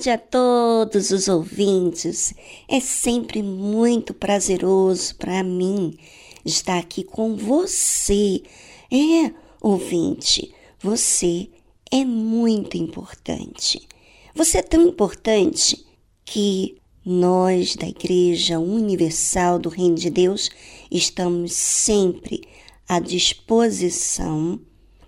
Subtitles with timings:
[0.00, 2.32] Tarde a todos os ouvintes.
[2.66, 5.94] É sempre muito prazeroso para mim
[6.42, 8.42] estar aqui com você.
[8.90, 9.30] É,
[9.60, 11.50] ouvinte, você
[11.92, 13.86] é muito importante.
[14.34, 15.84] Você é tão importante
[16.24, 20.48] que nós da Igreja Universal do Reino de Deus
[20.90, 22.42] estamos sempre
[22.88, 24.58] à disposição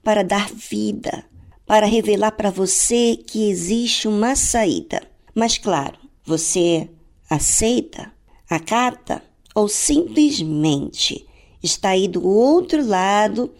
[0.02, 1.31] para dar vida
[1.72, 5.08] para revelar para você que existe uma saída.
[5.34, 6.86] Mas, claro, você
[7.30, 8.12] aceita,
[8.46, 9.22] acata
[9.54, 11.26] ou simplesmente
[11.62, 13.54] está aí do outro lado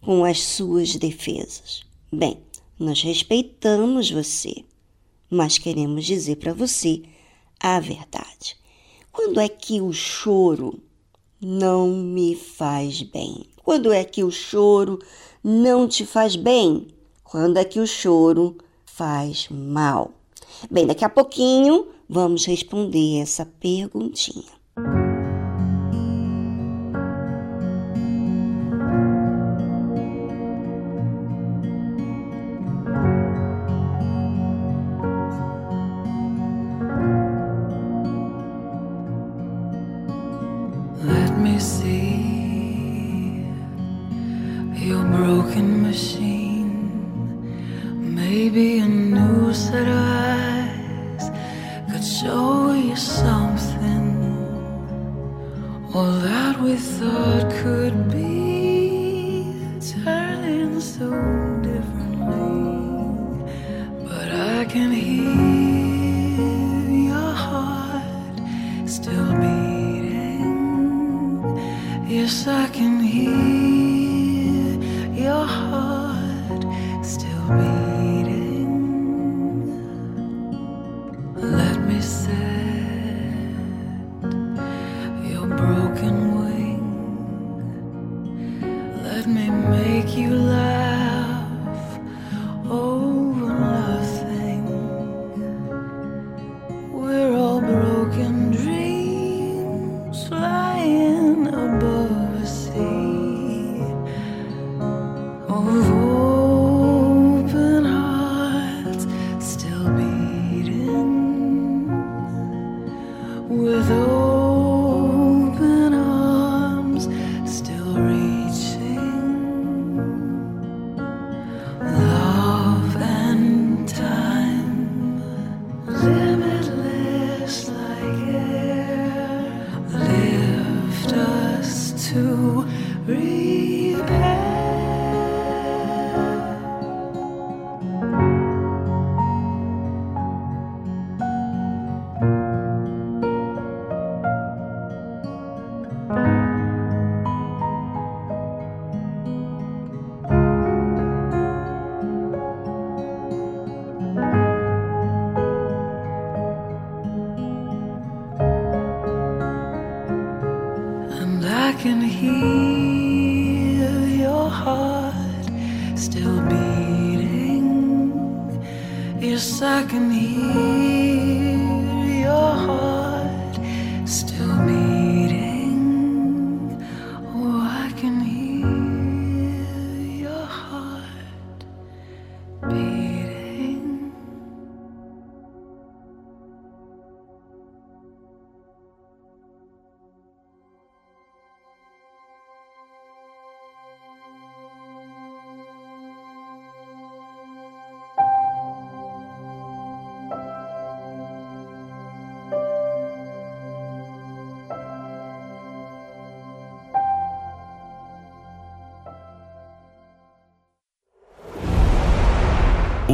[0.00, 1.82] com as suas defesas?
[2.12, 2.38] Bem,
[2.78, 4.64] nós respeitamos você,
[5.28, 7.02] mas queremos dizer para você
[7.58, 8.56] a verdade.
[9.10, 10.80] Quando é que o choro
[11.40, 13.44] não me faz bem?
[13.64, 15.00] Quando é que o choro
[15.42, 16.94] não te faz bem?
[17.28, 20.12] Quando é que o choro faz mal?
[20.70, 24.55] Bem, daqui a pouquinho vamos responder essa perguntinha.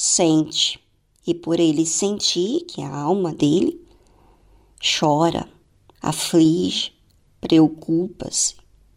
[0.00, 0.78] sente,
[1.26, 3.84] e por ele sentir que a alma dele
[4.80, 5.48] chora,
[6.00, 6.92] aflige,
[7.40, 8.54] preocupa-se,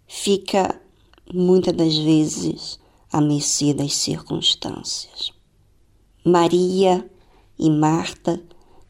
[0.08, 0.80] fica
[1.34, 2.80] muitas das vezes
[3.12, 5.34] à mercê das circunstâncias.
[6.24, 7.10] Maria
[7.58, 8.40] e Marta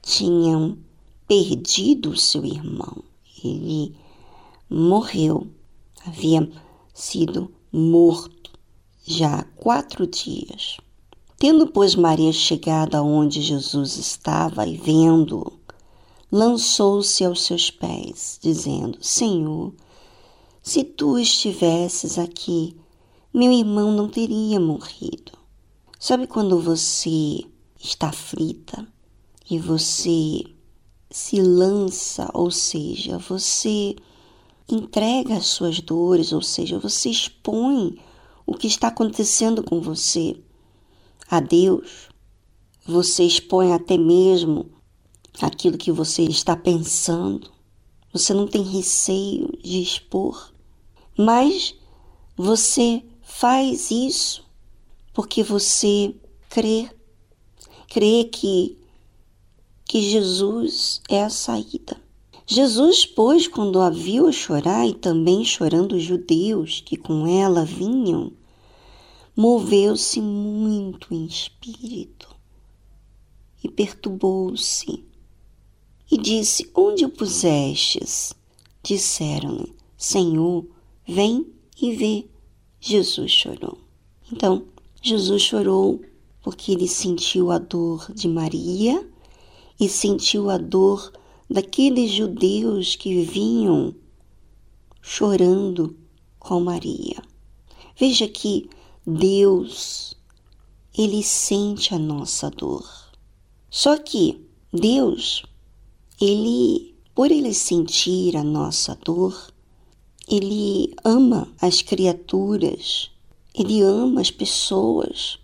[0.02, 0.78] tinham
[1.26, 3.02] perdido seu irmão.
[3.42, 3.96] Ele
[4.70, 5.48] morreu,
[6.06, 6.52] havia
[6.94, 8.52] sido morto
[9.08, 10.78] já há quatro dias
[11.42, 15.52] Tendo, pois, Maria chegado aonde Jesus estava e vendo-o,
[16.32, 19.74] lançou-se aos seus pés, dizendo: Senhor,
[20.62, 22.78] se tu estivesses aqui,
[23.34, 25.32] meu irmão não teria morrido.
[26.00, 27.44] Sabe quando você
[27.80, 28.88] está aflita
[29.50, 30.44] e você
[31.10, 33.96] se lança, ou seja, você
[34.70, 37.98] entrega as suas dores, ou seja, você expõe
[38.46, 40.40] o que está acontecendo com você
[41.32, 42.10] a Deus,
[42.86, 44.70] você expõe até mesmo
[45.42, 47.50] aquilo que você está pensando.
[48.12, 50.52] Você não tem receio de expor,
[51.18, 51.74] mas
[52.36, 54.44] você faz isso
[55.14, 56.14] porque você
[56.50, 56.90] crê,
[57.88, 58.78] crê que
[59.86, 62.02] que Jesus é a saída.
[62.46, 68.32] Jesus, pois, quando a viu chorar e também chorando os judeus que com ela vinham,
[69.36, 72.36] moveu-se muito em espírito
[73.64, 75.06] e perturbou-se
[76.12, 78.34] e disse: Onde o pusestes?
[78.84, 80.66] Disseram-lhe: Senhor,
[81.08, 81.46] vem
[81.82, 82.28] e vê.
[82.80, 83.78] Jesus chorou.
[84.32, 84.66] Então,
[85.02, 86.02] Jesus chorou
[86.42, 89.08] porque ele sentiu a dor de Maria
[89.80, 91.12] e sentiu a dor
[91.50, 93.94] daqueles judeus que vinham
[95.02, 95.96] chorando
[96.40, 97.22] com Maria.
[97.96, 98.70] Veja que
[99.06, 100.14] Deus,
[100.96, 102.88] ele sente a nossa dor.
[103.68, 105.44] Só que Deus,
[106.22, 109.52] ele, por ele sentir a nossa dor,
[110.28, 113.10] ele ama as criaturas,
[113.56, 115.40] ele ama as pessoas,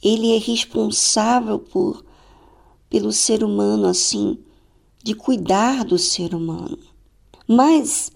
[0.00, 2.04] ele é responsável por
[2.88, 4.38] pelo ser humano assim,
[5.02, 6.78] de cuidar do ser humano.
[7.48, 8.12] Mas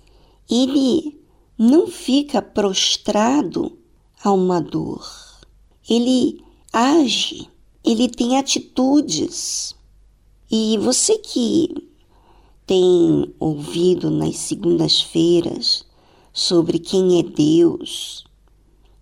[0.49, 1.21] ele
[1.59, 3.77] não fica prostrado
[4.27, 5.09] a uma dor.
[5.89, 6.43] Ele
[6.73, 7.49] age,
[7.85, 9.73] ele tem atitudes.
[10.51, 11.89] E você que
[12.67, 15.85] tem ouvido nas segundas-feiras
[16.33, 18.25] sobre quem é Deus,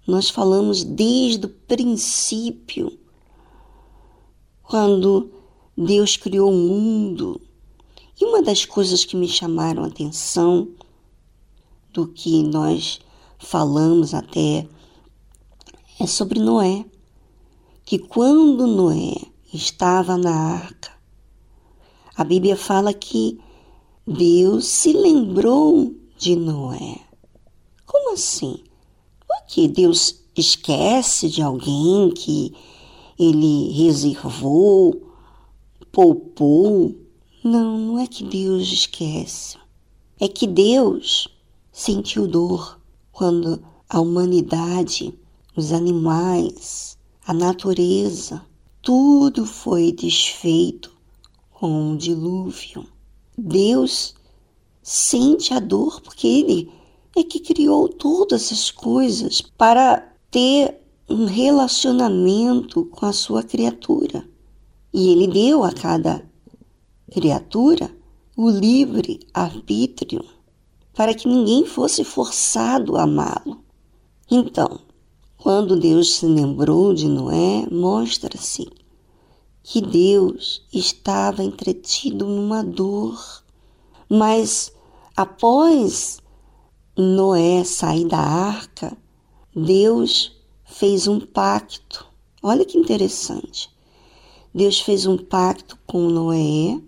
[0.06, 2.98] nós falamos desde o princípio,
[4.62, 5.30] quando
[5.74, 7.40] Deus criou o mundo.
[8.20, 10.68] E uma das coisas que me chamaram a atenção
[11.94, 13.00] do que nós
[13.38, 14.68] falamos até
[15.98, 16.84] é sobre Noé,
[17.84, 19.14] que quando Noé
[19.52, 20.90] estava na arca,
[22.16, 23.38] a Bíblia fala que
[24.06, 27.00] Deus se lembrou de Noé.
[27.86, 28.62] Como assim?
[29.26, 32.52] Por que Deus esquece de alguém que
[33.18, 35.00] ele reservou,
[35.92, 36.94] poupou?
[37.42, 39.56] Não, não é que Deus esquece.
[40.18, 41.28] É que Deus
[41.70, 42.80] sentiu dor
[43.12, 45.14] quando a humanidade
[45.56, 48.44] os animais, a natureza,
[48.82, 50.92] tudo foi desfeito
[51.50, 52.86] com o dilúvio.
[53.36, 54.14] Deus
[54.82, 56.70] sente a dor porque Ele
[57.16, 64.28] é que criou todas as coisas para ter um relacionamento com a sua criatura.
[64.92, 66.28] E Ele deu a cada
[67.10, 67.90] criatura
[68.36, 70.24] o livre arbítrio
[70.92, 73.62] para que ninguém fosse forçado a amá-lo.
[74.30, 74.80] Então,
[75.44, 78.66] quando Deus se lembrou de Noé, mostra-se
[79.62, 83.44] que Deus estava entretido numa dor.
[84.08, 84.72] Mas
[85.14, 86.22] após
[86.96, 88.96] Noé sair da arca,
[89.54, 90.32] Deus
[90.64, 92.06] fez um pacto.
[92.42, 93.70] Olha que interessante.
[94.54, 96.80] Deus fez um pacto com Noé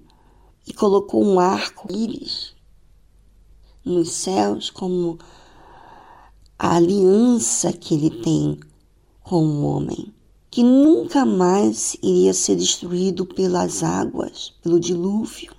[0.66, 2.54] e colocou um arco-íris
[3.84, 5.18] nos céus como
[6.58, 8.58] a aliança que ele tem
[9.22, 10.10] com o homem,
[10.50, 15.54] que nunca mais iria ser destruído pelas águas, pelo dilúvio.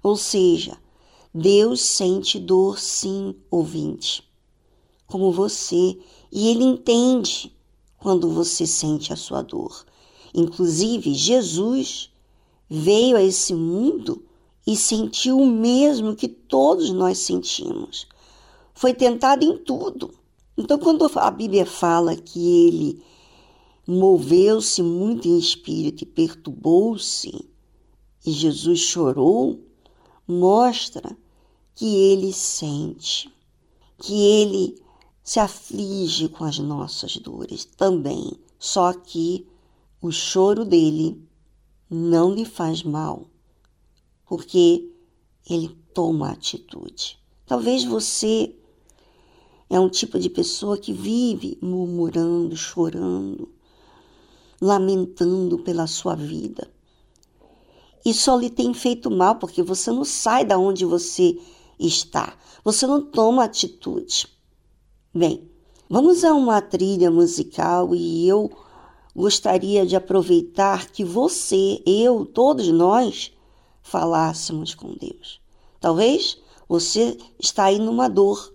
[0.00, 0.78] Ou seja,
[1.34, 4.22] Deus sente dor, sim, ouvinte,
[5.04, 5.98] como você,
[6.30, 7.52] e Ele entende
[7.98, 9.84] quando você sente a sua dor.
[10.32, 12.08] Inclusive, Jesus
[12.70, 14.24] veio a esse mundo
[14.64, 18.06] e sentiu o mesmo que todos nós sentimos
[18.74, 20.12] foi tentado em tudo.
[20.56, 23.02] Então, quando a Bíblia fala que ele
[23.86, 27.48] moveu-se muito em espírito e perturbou-se,
[28.26, 29.60] e Jesus chorou,
[30.26, 31.16] mostra
[31.74, 33.30] que ele sente,
[33.98, 34.82] que ele
[35.22, 38.32] se aflige com as nossas dores também.
[38.58, 39.46] Só que
[40.00, 41.20] o choro dele
[41.90, 43.26] não lhe faz mal,
[44.26, 44.90] porque
[45.48, 47.18] ele toma atitude.
[47.46, 48.54] Talvez você
[49.68, 53.48] é um tipo de pessoa que vive murmurando, chorando.
[54.60, 56.70] lamentando pela sua vida.
[58.04, 61.38] E só lhe tem feito mal porque você não sai da onde você
[61.78, 62.36] está.
[62.62, 64.26] Você não toma atitude.
[65.12, 65.50] Bem,
[65.88, 68.50] vamos a uma trilha musical e eu
[69.14, 73.32] gostaria de aproveitar que você, eu, todos nós
[73.82, 75.40] falássemos com Deus.
[75.80, 78.53] Talvez você está aí numa dor.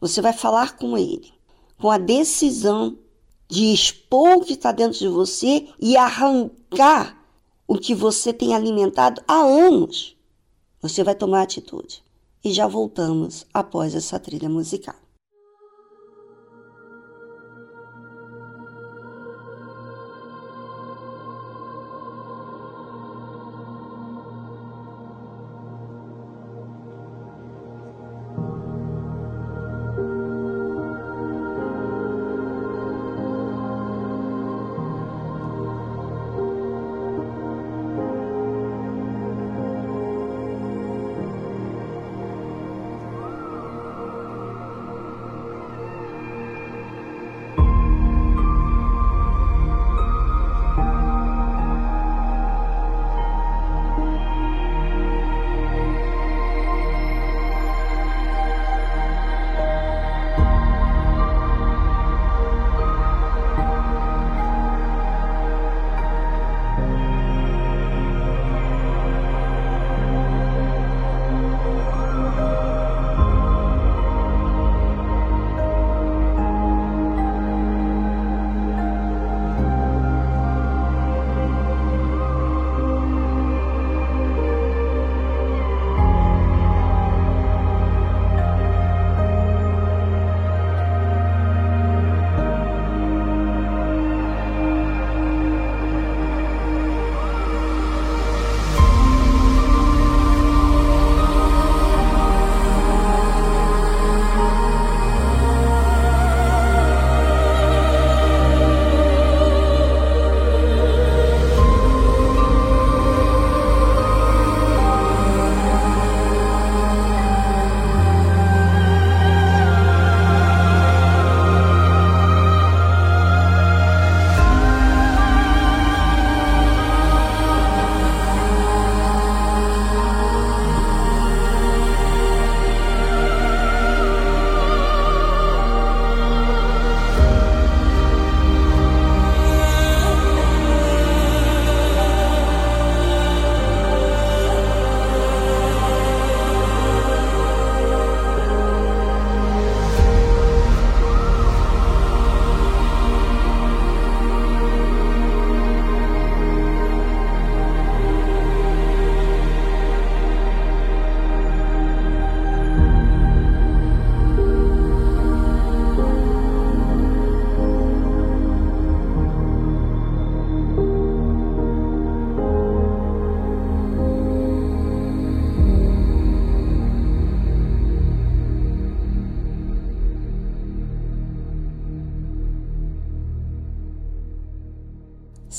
[0.00, 1.32] Você vai falar com Ele,
[1.78, 2.98] com a decisão
[3.48, 7.16] de expor o que está dentro de você e arrancar
[7.66, 10.16] o que você tem alimentado há anos.
[10.80, 12.04] Você vai tomar atitude.
[12.44, 14.94] E já voltamos após essa trilha musical.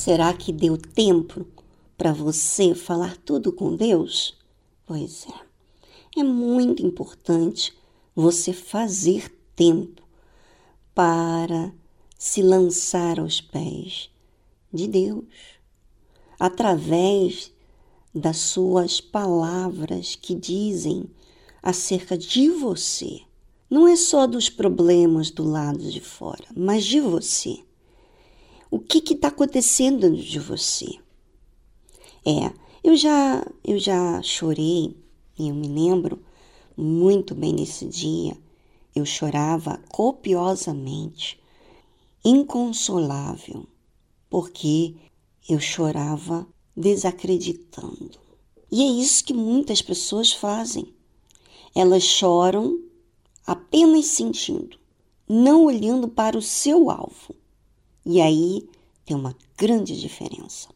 [0.08, 1.46] Será que deu tempo
[1.98, 4.38] para você falar tudo com Deus?
[4.86, 6.22] Pois é.
[6.22, 7.78] É muito importante
[8.16, 10.02] você fazer tempo
[10.96, 11.74] para
[12.18, 14.10] se lançar aos pés
[14.72, 15.26] de Deus,
[16.40, 17.52] através
[18.16, 21.04] das suas palavras que dizem
[21.62, 23.20] acerca de você.
[23.70, 27.67] Não é só dos problemas do lado de fora, mas de você.
[28.70, 31.00] O que está acontecendo de você?
[32.26, 32.52] É,
[32.84, 34.94] eu já, eu já chorei,
[35.40, 36.22] eu me lembro
[36.76, 38.38] muito bem nesse dia.
[38.94, 41.40] Eu chorava copiosamente,
[42.26, 43.66] inconsolável,
[44.30, 44.96] porque
[45.48, 48.20] eu chorava desacreditando.
[48.70, 50.94] E é isso que muitas pessoas fazem.
[51.74, 52.82] Elas choram
[53.46, 54.78] apenas sentindo,
[55.26, 57.34] não olhando para o seu alvo.
[58.10, 58.66] E aí
[59.06, 60.70] tem uma grande diferença.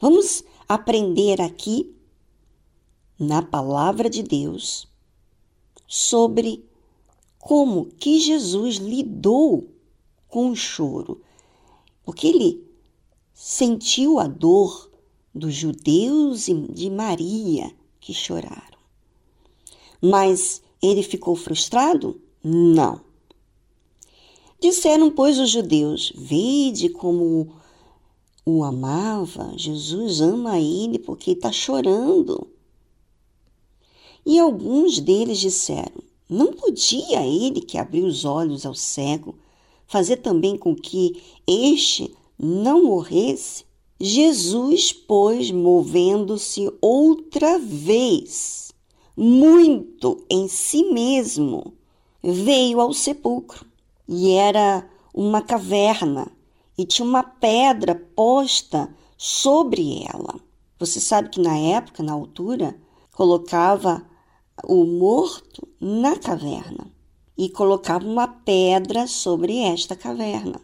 [0.00, 1.94] Vamos aprender aqui
[3.18, 4.88] na palavra de Deus
[5.86, 6.64] sobre
[7.38, 9.68] como que Jesus lidou
[10.26, 11.20] com o choro,
[12.02, 12.66] porque ele
[13.34, 14.90] sentiu a dor
[15.34, 18.78] dos judeus e de Maria que choraram.
[20.00, 22.18] Mas ele ficou frustrado?
[22.42, 23.11] Não.
[24.62, 27.52] Disseram, pois, os judeus: Vede como
[28.46, 32.46] o amava, Jesus ama ele porque está chorando.
[34.24, 39.34] E alguns deles disseram: não podia ele que abriu os olhos ao cego
[39.88, 43.64] fazer também com que este não morresse?
[43.98, 48.72] Jesus, pois, movendo-se outra vez,
[49.16, 51.74] muito em si mesmo,
[52.22, 53.71] veio ao sepulcro.
[54.08, 56.30] E era uma caverna,
[56.76, 60.40] e tinha uma pedra posta sobre ela.
[60.78, 62.76] Você sabe que na época, na altura,
[63.12, 64.04] colocava
[64.64, 66.90] o morto na caverna
[67.36, 70.60] e colocava uma pedra sobre esta caverna.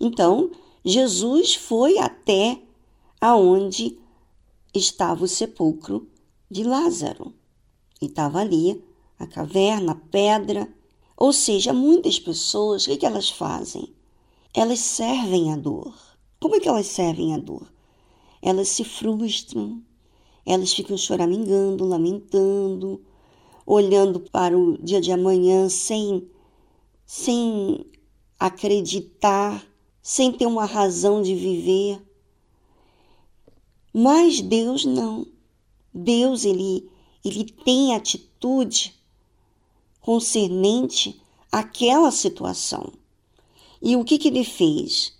[0.00, 0.50] Então,
[0.84, 2.60] Jesus foi até
[3.20, 3.98] aonde
[4.74, 6.08] estava o sepulcro
[6.50, 7.34] de Lázaro.
[8.00, 8.82] E estava ali
[9.18, 10.68] a caverna, a pedra.
[11.20, 13.92] Ou seja, muitas pessoas, o que, que elas fazem?
[14.54, 15.92] Elas servem a dor.
[16.38, 17.66] Como é que elas servem a dor?
[18.40, 19.82] Elas se frustram,
[20.46, 23.02] elas ficam choramingando, lamentando,
[23.66, 26.30] olhando para o dia de amanhã sem,
[27.04, 27.84] sem
[28.38, 29.66] acreditar,
[30.00, 32.00] sem ter uma razão de viver.
[33.92, 35.26] Mas Deus não.
[35.92, 36.88] Deus ele
[37.24, 38.97] ele tem atitude
[40.08, 41.20] concernente
[41.52, 42.94] àquela situação.
[43.82, 45.12] E o que, que ele fez?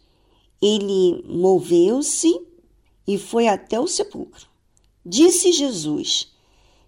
[0.62, 2.40] Ele moveu-se
[3.06, 4.46] e foi até o sepulcro.
[5.04, 6.32] Disse Jesus: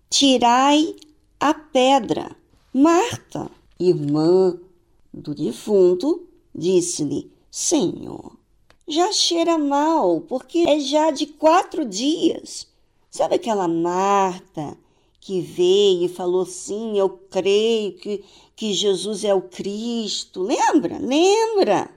[0.08, 0.96] Tirai
[1.38, 2.34] a pedra.
[2.72, 4.58] Marta, irmã
[5.12, 8.34] do defunto, disse-lhe: Senhor,
[8.88, 12.66] já cheira mal, porque é já de quatro dias.
[13.10, 14.74] Sabe aquela Marta
[15.20, 18.24] que veio e falou sim, eu creio que,
[18.56, 20.42] que Jesus é o Cristo?
[20.42, 20.98] Lembra?
[20.98, 21.90] Lembra?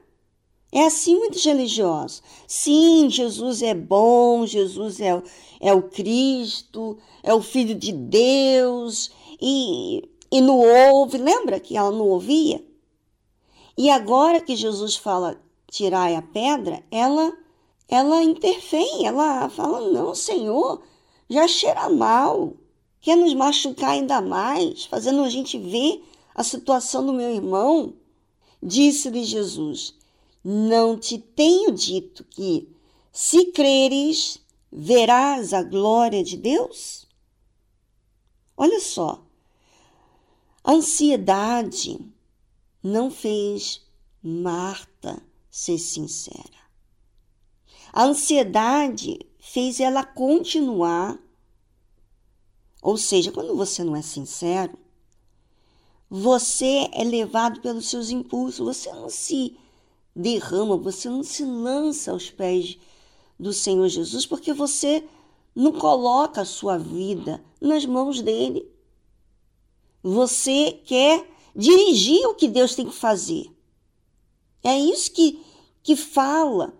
[0.71, 2.21] É assim muitos religiosos.
[2.47, 5.21] Sim, Jesus é bom, Jesus é,
[5.62, 10.59] é o Cristo, é o Filho de Deus, e, e não
[10.91, 11.17] ouve.
[11.17, 12.63] Lembra que ela não ouvia?
[13.77, 15.39] E agora que Jesus fala
[15.71, 17.31] tirai a pedra, ela
[17.88, 20.81] ela interfere, ela fala: "Não, Senhor,
[21.29, 22.53] já cheira mal.
[23.03, 27.93] Quer nos machucar ainda mais, fazendo a gente ver a situação do meu irmão?"
[28.65, 29.93] Disse-lhe Jesus:
[30.43, 32.67] Não te tenho dito que,
[33.11, 34.39] se creres,
[34.71, 37.05] verás a glória de Deus?
[38.55, 39.21] Olha só,
[40.63, 41.99] a ansiedade
[42.81, 43.81] não fez
[44.23, 46.63] Marta ser sincera.
[47.91, 51.19] A ansiedade fez ela continuar.
[52.84, 54.78] Ou seja, quando você não é sincero,
[56.10, 59.58] você é levado pelos seus impulsos, você não se
[60.13, 62.78] derrama, você não se lança aos pés
[63.39, 65.02] do Senhor Jesus, porque você
[65.56, 68.69] não coloca a sua vida nas mãos dele.
[70.04, 73.50] Você quer dirigir o que Deus tem que fazer.
[74.62, 75.41] É isso que,
[75.82, 76.74] que fala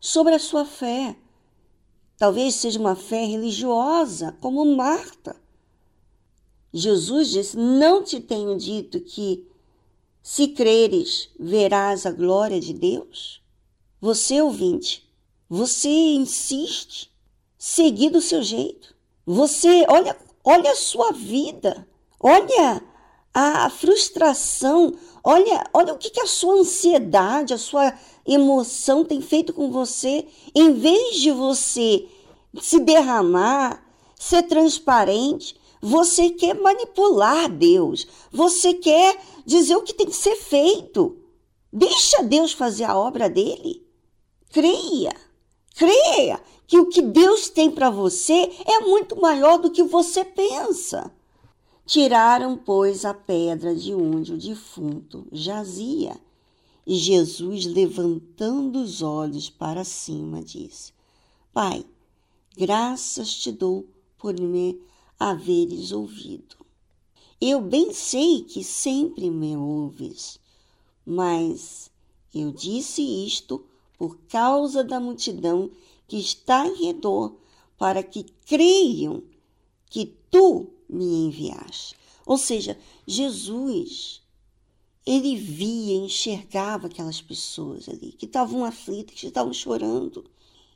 [0.00, 1.16] sobre a sua fé.
[2.18, 5.36] Talvez seja uma fé religiosa, como Marta.
[6.72, 9.48] Jesus disse: Não te tenho dito que,
[10.20, 13.40] se creres, verás a glória de Deus?
[14.00, 15.08] Você, ouvinte,
[15.48, 17.10] você insiste,
[17.56, 18.94] seguir do seu jeito.
[19.24, 21.86] Você, olha, olha a sua vida,
[22.18, 22.82] olha
[23.32, 27.96] a frustração, olha, olha o que, que a sua ansiedade, a sua
[28.28, 30.26] emoção tem feito com você.
[30.54, 32.06] Em vez de você
[32.60, 33.82] se derramar,
[34.14, 41.16] ser transparente, você quer manipular Deus, você quer dizer o que tem que ser feito.
[41.72, 43.86] Deixa Deus fazer a obra dele.
[44.50, 45.14] Creia,
[45.76, 51.10] creia que o que Deus tem para você é muito maior do que você pensa.
[51.86, 56.14] Tiraram, pois, a pedra de onde o defunto jazia.
[56.90, 60.94] E Jesus, levantando os olhos para cima, disse:
[61.52, 61.84] Pai,
[62.56, 64.80] graças te dou por me
[65.20, 66.56] haveres ouvido.
[67.38, 70.40] Eu bem sei que sempre me ouves,
[71.04, 71.90] mas
[72.34, 73.62] eu disse isto
[73.98, 75.70] por causa da multidão
[76.06, 77.34] que está em redor,
[77.76, 79.22] para que creiam
[79.90, 81.94] que tu me enviaste.
[82.24, 84.22] Ou seja, Jesus,
[85.08, 90.22] ele via, enxergava aquelas pessoas ali que estavam aflitas, que estavam chorando.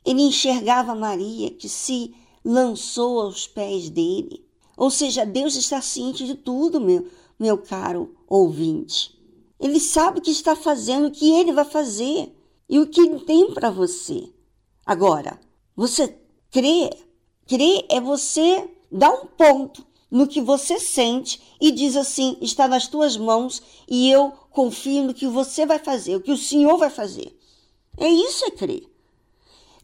[0.03, 4.43] Ele enxergava Maria que se lançou aos pés dele.
[4.75, 7.07] Ou seja, Deus está ciente de tudo, meu,
[7.39, 9.15] meu caro ouvinte.
[9.59, 12.35] Ele sabe o que está fazendo, o que ele vai fazer.
[12.67, 14.33] e o que tem para você.
[14.83, 15.39] Agora,
[15.75, 16.17] você
[16.49, 16.89] crê,
[17.45, 22.87] crer é você dar um ponto no que você sente e diz assim: está nas
[22.87, 26.91] tuas mãos e eu confio no que você vai fazer, o que o Senhor vai
[26.91, 27.35] fazer.
[27.97, 28.87] É isso é crer.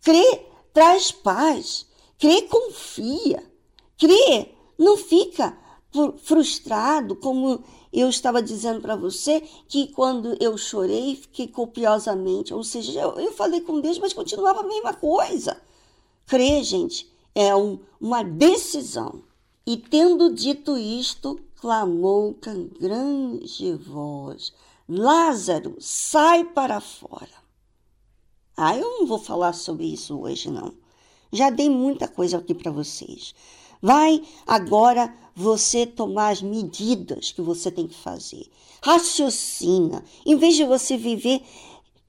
[0.02, 1.88] Crer traz paz.
[2.20, 3.44] Crer confia.
[3.98, 5.58] Crer não fica
[6.22, 12.54] frustrado, como eu estava dizendo para você, que quando eu chorei, fiquei copiosamente.
[12.54, 15.60] Ou seja, eu, eu falei com Deus, mas continuava a mesma coisa.
[16.28, 19.24] Crer, gente, é um, uma decisão.
[19.70, 24.52] E tendo dito isto, clamou com grande voz:
[24.90, 27.30] Lázaro, sai para fora.
[28.58, 30.74] Ah, eu não vou falar sobre isso hoje, não.
[31.32, 33.36] Já dei muita coisa aqui para vocês.
[33.80, 38.48] Vai agora você tomar as medidas que você tem que fazer.
[38.82, 40.04] Raciocina.
[40.26, 41.44] Em vez de você viver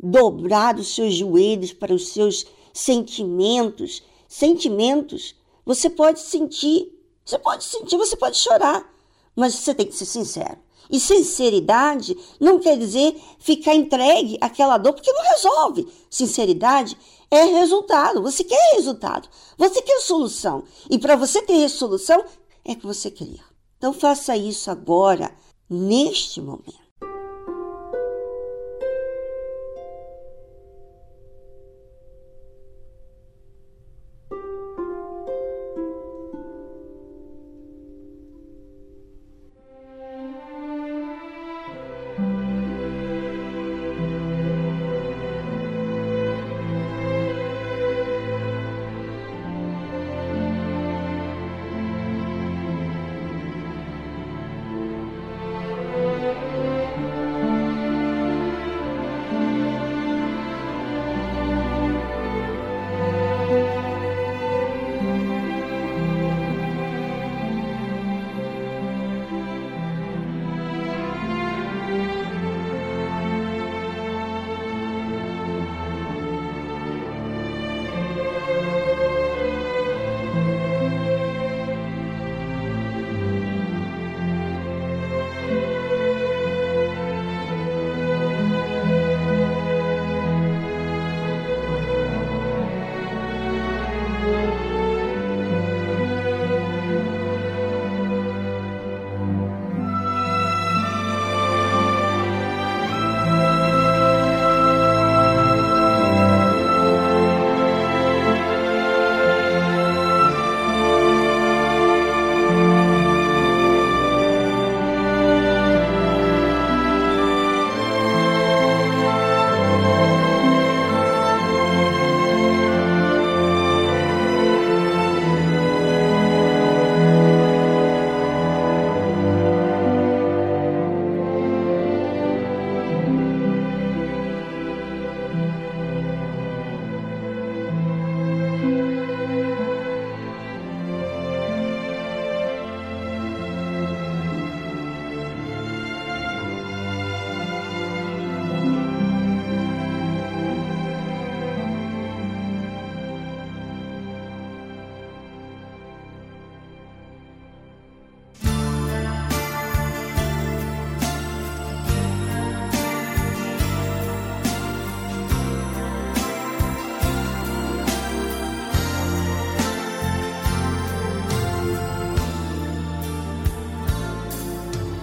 [0.02, 6.98] dobrado os seus joelhos para os seus sentimentos, sentimentos, você pode sentir,
[7.30, 8.84] você pode sentir, você pode chorar,
[9.36, 10.58] mas você tem que ser sincero.
[10.90, 15.86] E sinceridade não quer dizer ficar entregue àquela dor, porque não resolve.
[16.10, 16.98] Sinceridade
[17.30, 18.20] é resultado.
[18.22, 19.28] Você quer resultado.
[19.56, 20.64] Você quer solução.
[20.90, 22.24] E para você ter solução,
[22.64, 23.44] é que você cria.
[23.78, 25.32] Então faça isso agora,
[25.68, 26.79] neste momento.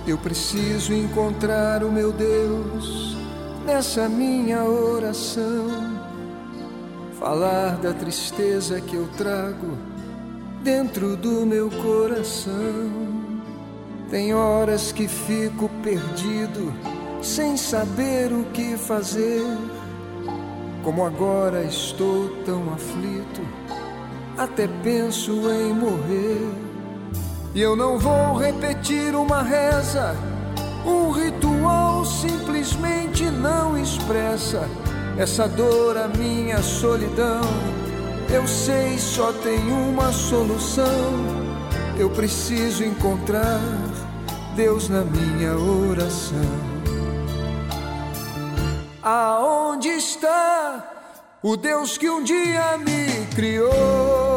[0.08, 3.18] Eu preciso encontrar o meu Deus
[3.66, 5.68] nessa minha oração.
[7.20, 9.78] Falar da tristeza que eu trago
[10.64, 12.90] dentro do meu coração.
[14.10, 16.74] Tem horas que fico perdido,
[17.22, 19.44] sem saber o que fazer.
[20.86, 23.42] Como agora estou tão aflito,
[24.38, 26.67] até penso em morrer.
[27.58, 30.16] E eu não vou repetir uma reza,
[30.86, 34.70] um ritual simplesmente não expressa
[35.18, 37.42] essa dor, a minha solidão.
[38.32, 40.86] Eu sei, só tem uma solução.
[41.98, 43.60] Eu preciso encontrar
[44.56, 46.46] Deus na minha oração.
[49.02, 50.94] Aonde está
[51.42, 54.37] o Deus que um dia me criou?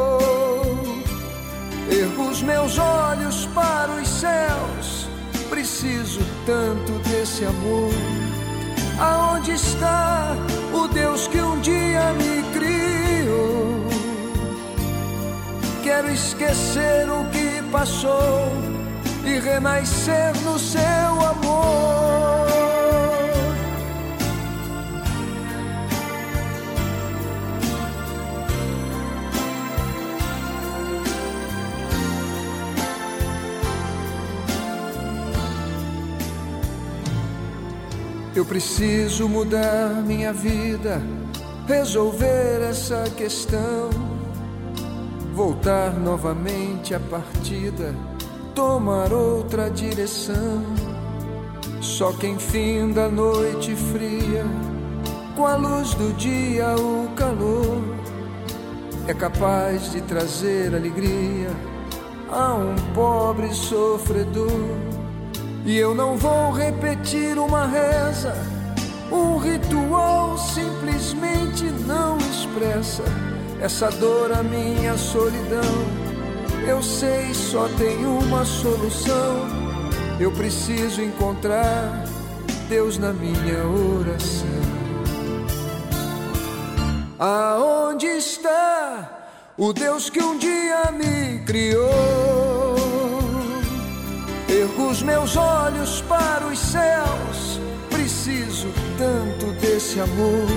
[1.91, 5.09] Ergo os meus olhos para os céus,
[5.49, 7.93] preciso tanto desse amor.
[9.01, 10.37] Aonde está
[10.73, 13.89] o Deus que um dia me criou.
[15.83, 18.53] Quero esquecer o que passou
[19.25, 22.40] e renascer no seu amor.
[38.41, 41.03] Eu preciso mudar minha vida,
[41.67, 43.91] resolver essa questão,
[45.35, 47.95] voltar novamente à partida,
[48.55, 50.65] tomar outra direção.
[51.83, 54.47] Só quem fim da noite fria,
[55.37, 57.83] com a luz do dia, o calor,
[59.07, 61.51] é capaz de trazer alegria
[62.33, 65.00] a um pobre sofredor.
[65.65, 68.35] E eu não vou repetir uma reza,
[69.13, 73.05] um ritual simplesmente não expressa
[73.61, 75.61] essa dor, a minha solidão.
[76.67, 79.49] Eu sei, só tem uma solução.
[80.19, 82.05] Eu preciso encontrar
[82.69, 84.49] Deus na minha oração.
[87.19, 92.40] Aonde está o Deus que um dia me criou?
[94.51, 98.67] Ergo os meus olhos para os céus, preciso
[98.99, 100.49] tanto desse amor.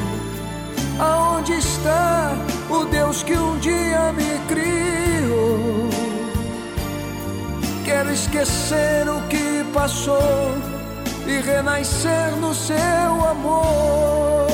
[0.99, 2.33] Aonde está
[2.71, 5.89] o Deus que um dia me criou?
[7.85, 10.57] Quero esquecer o que passou
[11.27, 12.75] e renascer no seu
[13.29, 14.47] amor.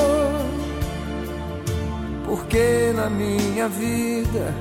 [2.26, 4.54] Porque na minha vida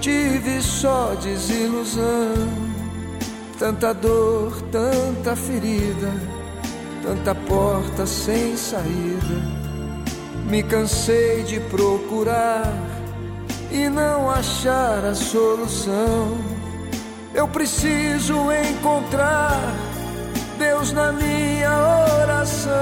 [0.00, 2.67] tive só desilusão
[3.58, 6.12] Tanta dor, tanta ferida,
[7.02, 9.34] tanta porta sem saída.
[10.48, 12.72] Me cansei de procurar
[13.72, 16.38] e não achar a solução.
[17.34, 19.74] Eu preciso encontrar
[20.56, 21.70] Deus na minha
[22.22, 22.76] oração.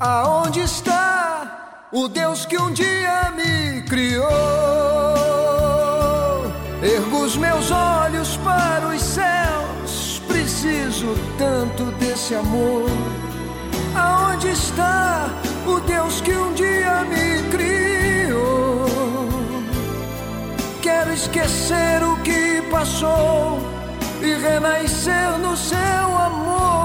[0.00, 5.19] Aonde está o Deus que um dia me criou?
[6.82, 12.88] Ergo os meus olhos para os céus, preciso tanto desse amor.
[13.94, 15.28] Aonde está
[15.66, 18.86] o Deus que um dia me criou?
[20.80, 23.60] Quero esquecer o que passou
[24.22, 26.79] e renascer no seu amor.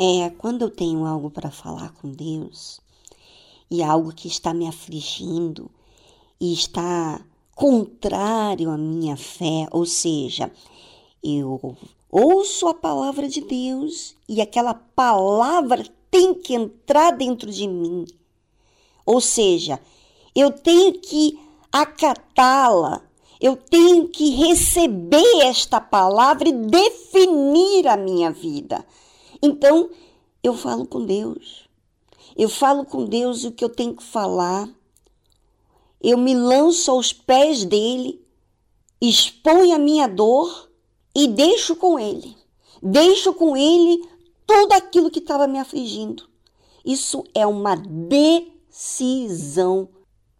[0.00, 2.80] É quando eu tenho algo para falar com Deus
[3.68, 5.68] e algo que está me afligindo
[6.40, 7.20] e está
[7.52, 10.52] contrário à minha fé, ou seja,
[11.20, 11.76] eu
[12.08, 18.06] ouço a palavra de Deus e aquela palavra tem que entrar dentro de mim.
[19.04, 19.80] Ou seja,
[20.32, 21.36] eu tenho que
[21.72, 23.02] acatá-la,
[23.40, 28.86] eu tenho que receber esta palavra e definir a minha vida.
[29.42, 29.90] Então,
[30.42, 31.68] eu falo com Deus.
[32.36, 34.68] Eu falo com Deus o que eu tenho que falar.
[36.00, 38.24] Eu me lanço aos pés dele,
[39.00, 40.70] exponho a minha dor
[41.14, 42.36] e deixo com ele.
[42.80, 44.08] Deixo com ele
[44.46, 46.28] tudo aquilo que estava me afligindo.
[46.84, 49.88] Isso é uma decisão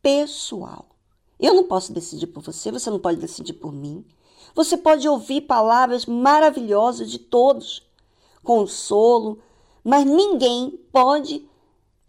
[0.01, 0.87] pessoal.
[1.39, 4.05] Eu não posso decidir por você, você não pode decidir por mim.
[4.55, 7.88] Você pode ouvir palavras maravilhosas de todos,
[8.49, 9.41] consolo,
[9.85, 11.47] mas ninguém pode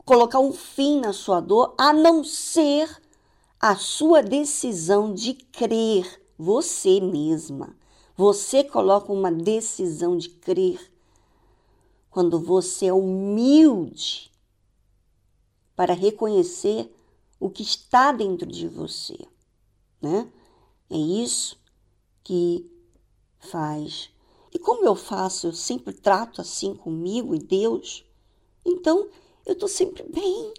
[0.06, 2.90] colocar um fim na sua dor a não ser
[3.60, 7.76] a sua decisão de crer você mesma.
[8.16, 10.80] Você coloca uma decisão de crer
[12.10, 14.32] quando você é humilde
[15.76, 16.90] para reconhecer
[17.38, 19.18] o que está dentro de você,
[20.02, 20.32] né?
[20.90, 21.60] É isso
[22.24, 22.66] que
[23.40, 24.10] faz
[24.52, 28.04] e como eu faço, eu sempre trato assim comigo e Deus.
[28.66, 29.08] Então,
[29.46, 30.54] eu estou sempre bem.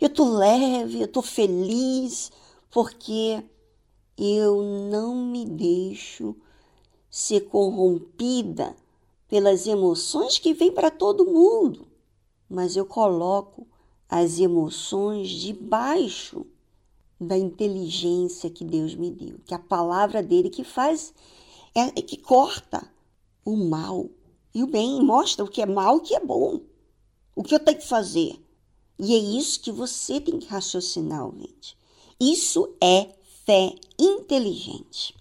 [0.00, 2.32] Eu estou leve, eu estou feliz,
[2.70, 3.42] porque
[4.16, 6.34] eu não me deixo
[7.10, 8.74] ser corrompida
[9.28, 11.86] pelas emoções que vêm para todo mundo,
[12.48, 13.66] mas eu coloco
[14.08, 16.46] as emoções debaixo
[17.20, 21.14] da inteligência que Deus me deu, que é a palavra dele que faz
[21.74, 22.86] é, é que corta
[23.44, 24.08] o mal
[24.54, 26.60] e o bem, mostra o que é mal e o que é bom.
[27.34, 28.38] O que eu tenho que fazer.
[28.98, 31.76] E é isso que você tem que raciocinar, ouvinte.
[32.20, 33.08] Isso é
[33.46, 35.14] fé inteligente.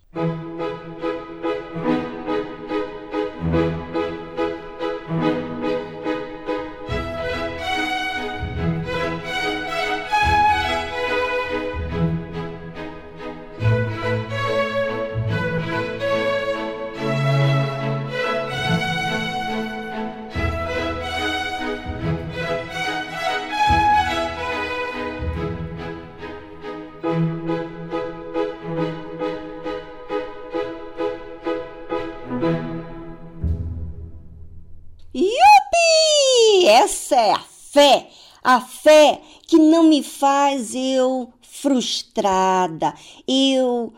[39.92, 42.96] Me faz eu frustrada,
[43.28, 43.92] eu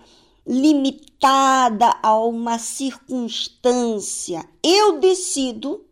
[0.44, 4.44] limitada a uma circunstância.
[4.64, 5.86] Eu decido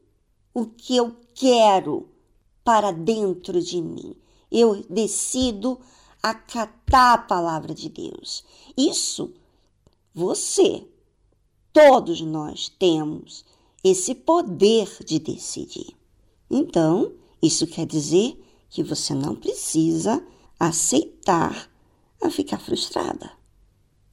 [0.56, 2.10] o que eu quero
[2.64, 4.16] para dentro de mim.
[4.52, 5.80] Eu decido
[6.24, 8.44] acatar a palavra de Deus.
[8.76, 9.32] Isso
[10.16, 10.84] você,
[11.72, 13.46] todos nós temos
[13.84, 15.96] esse poder de decidir.
[16.50, 18.36] Então, isso quer dizer
[18.72, 20.24] que você não precisa
[20.60, 21.70] aceitar
[22.24, 23.30] a ficar frustrada.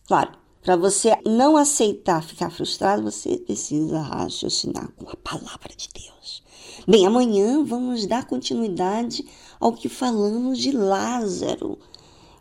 [0.07, 0.33] Claro,
[0.63, 6.43] para você não aceitar ficar frustrado, você precisa raciocinar com a palavra de Deus.
[6.87, 9.25] Bem, amanhã vamos dar continuidade
[9.61, 11.79] ao que falamos de Lázaro,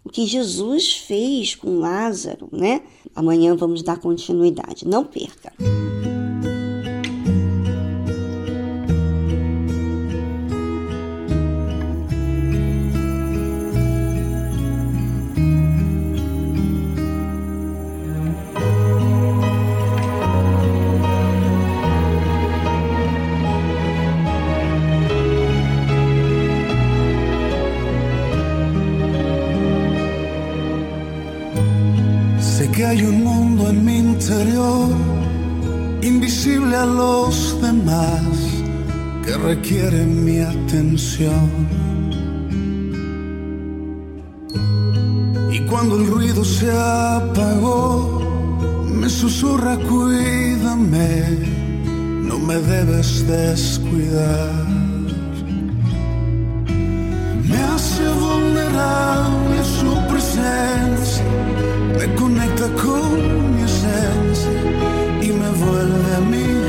[0.04, 2.82] o que Jesus fez com Lázaro, né?
[3.14, 4.88] Amanhã vamos dar continuidade.
[4.88, 5.54] Não perca.
[36.82, 38.24] A los demás,
[39.24, 41.50] que requiere mi atención.
[45.52, 48.22] Y cuando el ruido se apagó,
[49.00, 51.10] me susurra, cuídame,
[52.30, 54.66] no me debes descuidar.
[57.50, 61.28] Me hace vulnerable su presencia
[61.98, 64.52] me conecta con mi esencia
[65.22, 66.67] y me vuelve a lugar.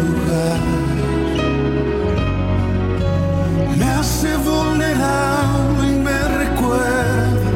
[3.76, 7.50] Me hace vulnerable y me recuerda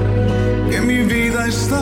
[0.70, 1.80] que mi vida está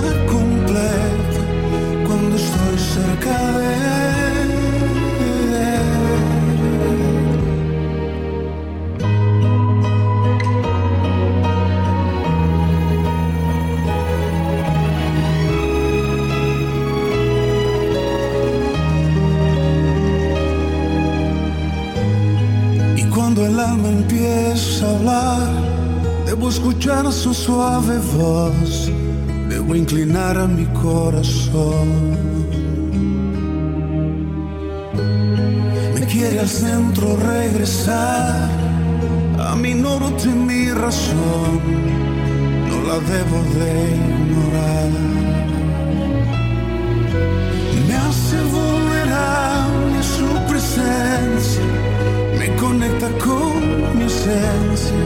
[26.50, 28.90] escuchar su suave voz,
[29.48, 31.88] debo inclinar a mi corazón.
[35.94, 38.48] Me quiere al centro regresar,
[39.38, 41.52] a mi norte mi razón,
[42.68, 44.90] no la debo de ignorar.
[47.86, 51.62] Me hace vulnerable su presencia,
[52.40, 55.02] me conecta con mi esencia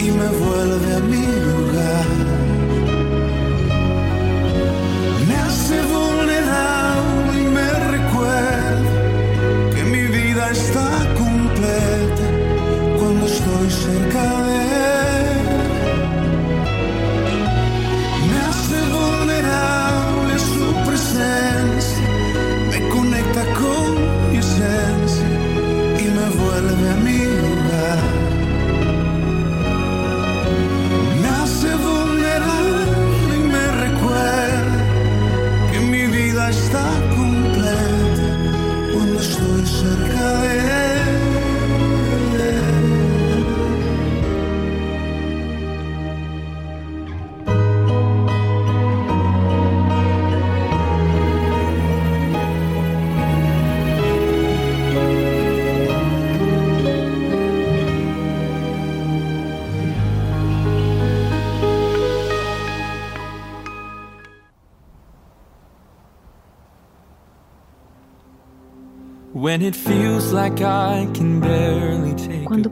[0.00, 2.29] y me vuelve a mi lugar.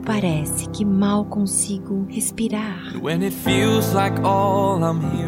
[0.09, 2.95] Parece que mal consigo respirar.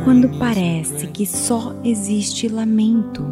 [0.04, 3.24] Quando parece que só existe lamento.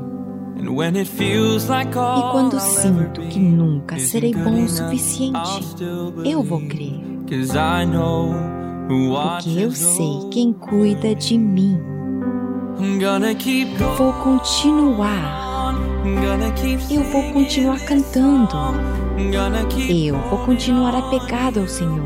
[0.55, 5.75] E quando sinto que nunca serei bom o suficiente,
[6.23, 7.01] eu vou crer.
[8.87, 11.79] Porque eu sei quem cuida de mim.
[13.97, 15.49] Vou continuar
[16.89, 18.55] eu vou continuar cantando.
[19.89, 22.01] Eu vou continuar apegado ao Senhor.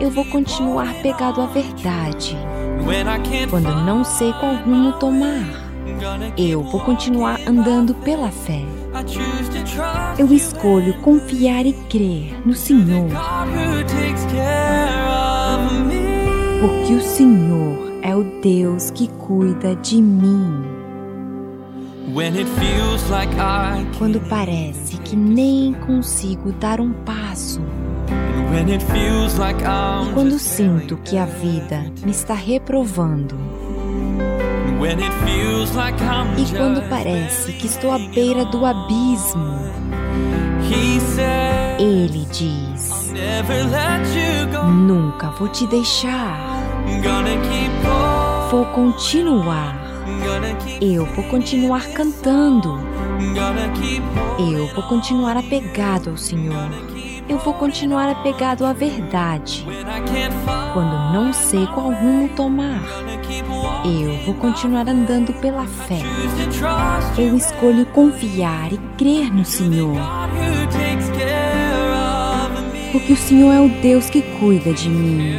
[0.00, 2.36] Eu vou continuar pegado à verdade.
[3.50, 5.44] Quando não sei qual rumo tomar,
[6.36, 8.62] eu vou continuar andando pela fé.
[10.18, 13.08] Eu escolho confiar e crer no Senhor.
[16.60, 20.77] Porque o Senhor é o Deus que cuida de mim.
[23.98, 27.60] Quando parece que nem consigo dar um passo.
[30.00, 33.36] E quando sinto que a vida me está reprovando.
[36.36, 39.58] E quando parece que estou à beira do abismo.
[41.78, 43.12] Ele diz:
[44.66, 46.38] Nunca vou te deixar.
[48.50, 49.87] Vou continuar
[50.80, 52.78] eu vou continuar cantando.
[54.38, 56.70] Eu vou continuar apegado ao Senhor.
[57.28, 59.66] Eu vou continuar apegado à verdade.
[60.72, 62.82] Quando não sei qual rumo tomar,
[63.84, 66.00] eu vou continuar andando pela fé.
[67.18, 69.96] Eu escolho confiar e crer no Senhor.
[72.92, 75.34] Porque o Senhor é o Deus que cuida de mim.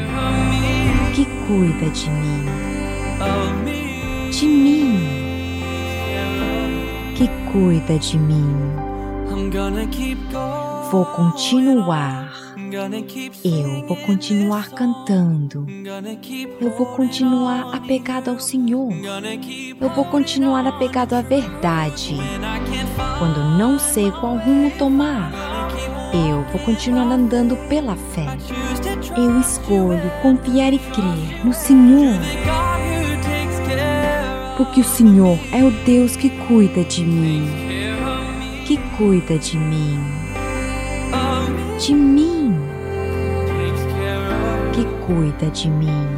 [1.16, 2.29] Que cuida de mim
[4.40, 4.98] de mim,
[7.14, 8.56] que cuida de mim.
[10.90, 12.32] Vou continuar.
[13.44, 15.68] Eu vou continuar cantando.
[16.62, 18.90] Eu vou continuar apegado ao Senhor.
[19.82, 22.16] Eu vou continuar apegado à verdade.
[23.18, 25.34] Quando não sei qual rumo tomar,
[26.14, 28.38] eu vou continuar andando pela fé.
[29.18, 32.16] Eu escolho confiar e crer no Senhor
[34.60, 37.47] porque o Senhor é o Deus que cuida de mim,
[38.68, 39.97] que cuida de mim,
[41.80, 42.53] de mim,
[44.74, 46.10] que cuida de mim,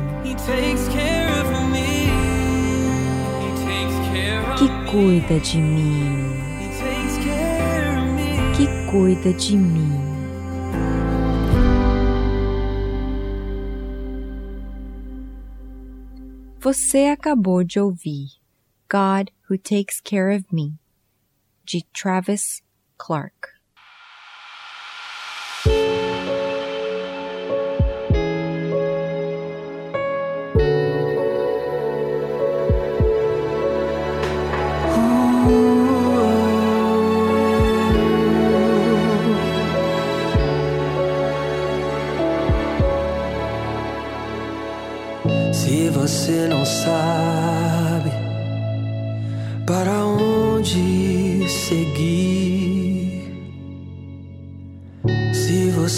[4.57, 6.41] que cuida de mim,
[8.57, 9.90] que cuida de mim.
[16.63, 18.39] Você acabou de ouvir
[18.87, 20.77] God Who Takes Care of Me,
[21.65, 22.61] de Travis
[22.99, 23.50] Clark.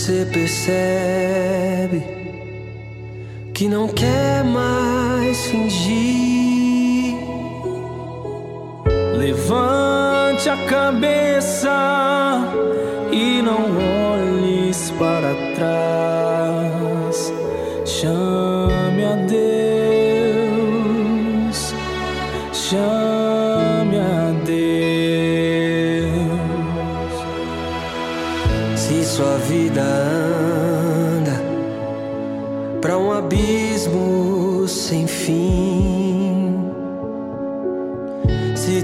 [0.04, 2.04] Você percebe
[3.54, 7.16] que não quer mais fingir,
[9.16, 12.13] levante a cabeça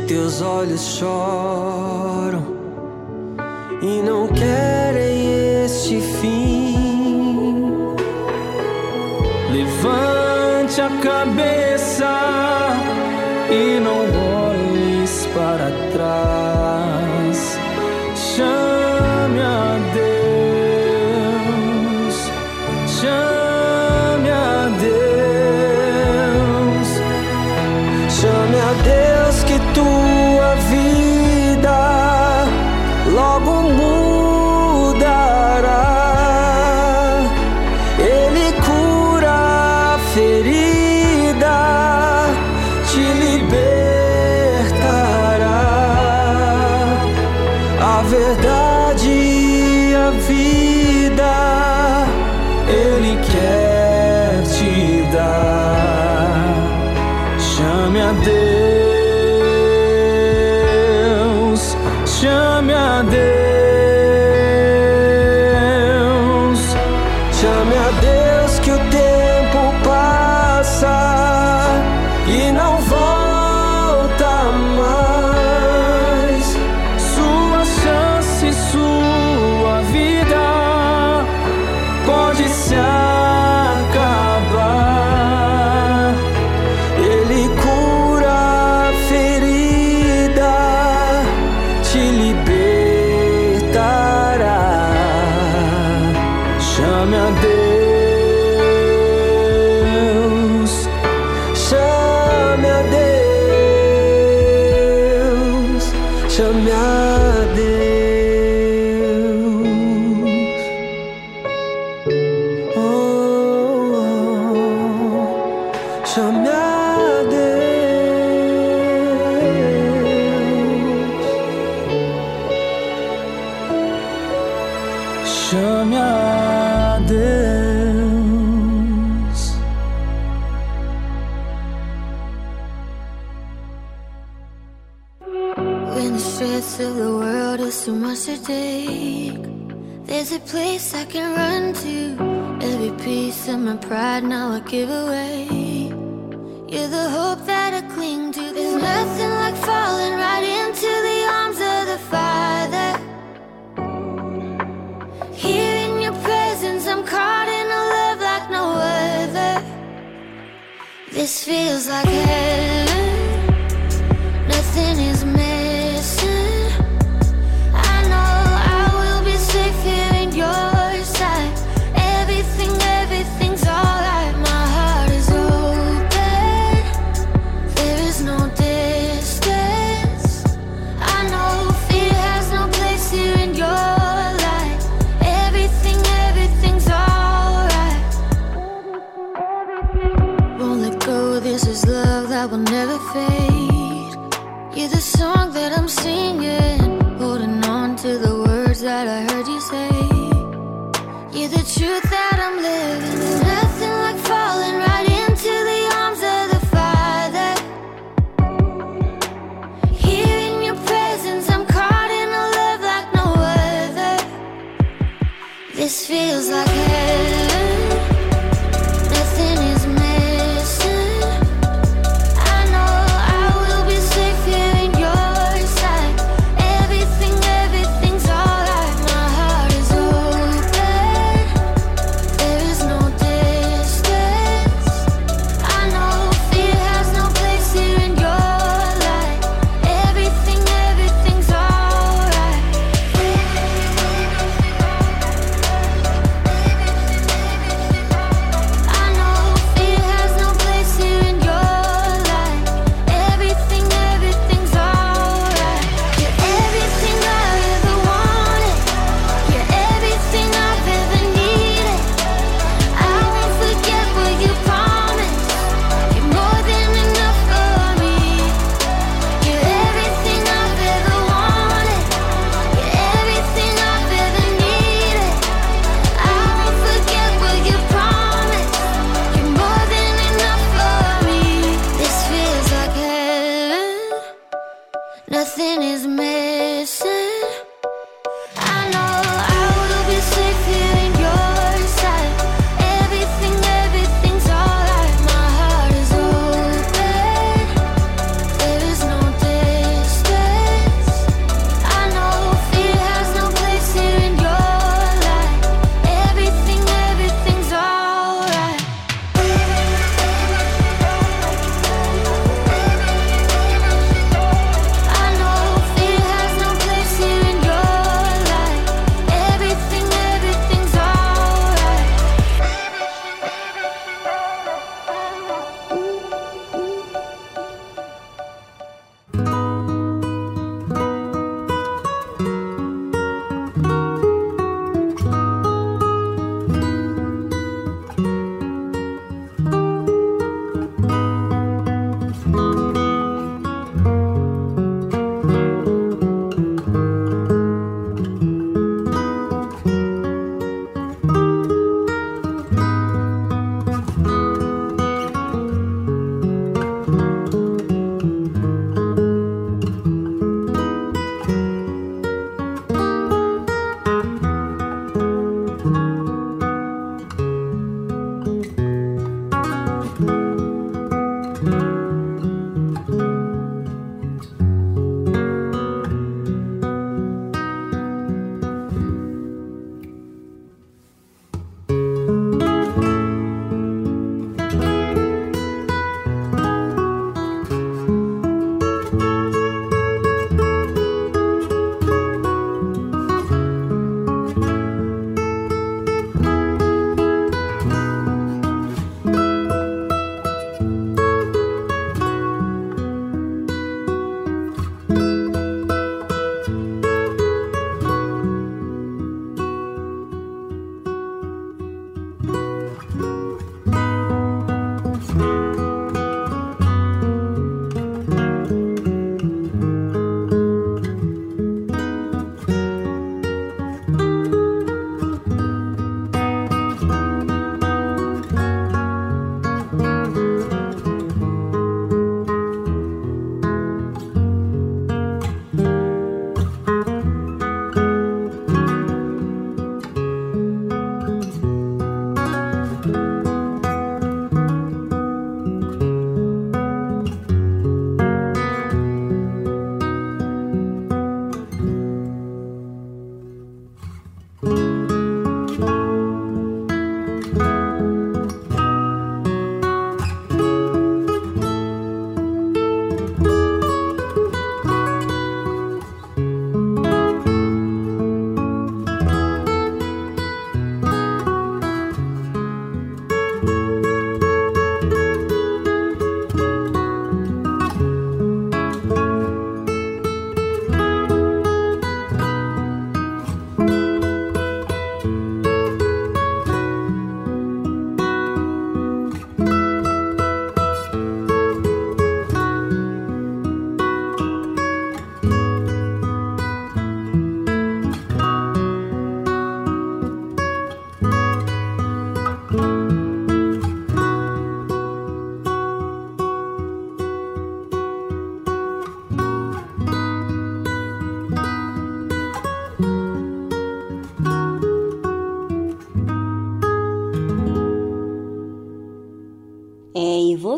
[0.10, 2.44] teus olhos choram
[3.80, 7.96] e não querem este fim,
[9.54, 11.79] levante a cabeça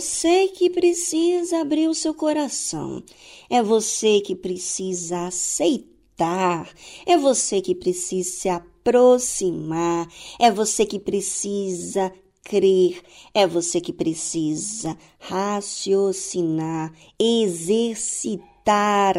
[0.01, 3.03] você que precisa abrir o seu coração.
[3.47, 6.67] É você que precisa aceitar.
[7.05, 10.11] É você que precisa se aproximar.
[10.39, 12.11] É você que precisa
[12.43, 12.99] crer.
[13.31, 18.39] É você que precisa raciocinar, exercitar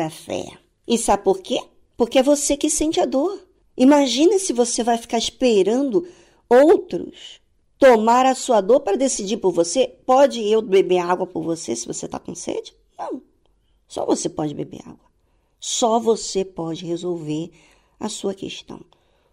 [0.01, 0.47] a fé.
[0.87, 1.61] E sabe por quê?
[1.97, 3.41] Porque é você que sente a dor.
[3.77, 6.05] Imagina se você vai ficar esperando
[6.51, 7.41] outros
[7.83, 9.89] tomar a sua dor para decidir por você.
[10.07, 12.73] Pode eu beber água por você se você está com sede?
[12.97, 13.21] Não.
[13.89, 15.11] Só você pode beber água.
[15.59, 17.51] Só você pode resolver
[17.99, 18.81] a sua questão.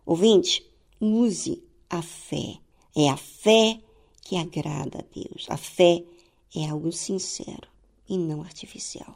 [0.04, 0.68] Ouvinte,
[1.00, 2.58] use a fé.
[2.96, 3.80] É a fé
[4.24, 5.46] que agrada a Deus.
[5.48, 6.04] A fé
[6.56, 7.68] é algo sincero
[8.10, 9.16] e não artificial.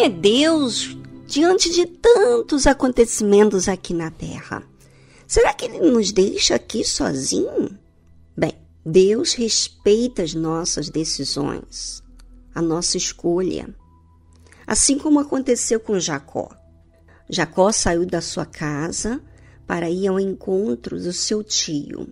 [0.00, 0.96] É Deus
[1.26, 4.62] diante de tantos acontecimentos aqui na Terra?
[5.26, 7.76] Será que ele nos deixa aqui sozinho?
[8.36, 8.54] Bem,
[8.86, 12.00] Deus respeita as nossas decisões,
[12.54, 13.74] a nossa escolha.
[14.64, 16.48] Assim como aconteceu com Jacó.
[17.28, 19.20] Jacó saiu da sua casa
[19.66, 22.06] para ir ao encontro do seu tio,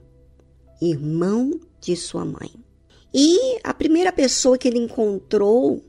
[0.83, 2.51] irmão de sua mãe.
[3.15, 5.85] E a primeira pessoa que ele encontrou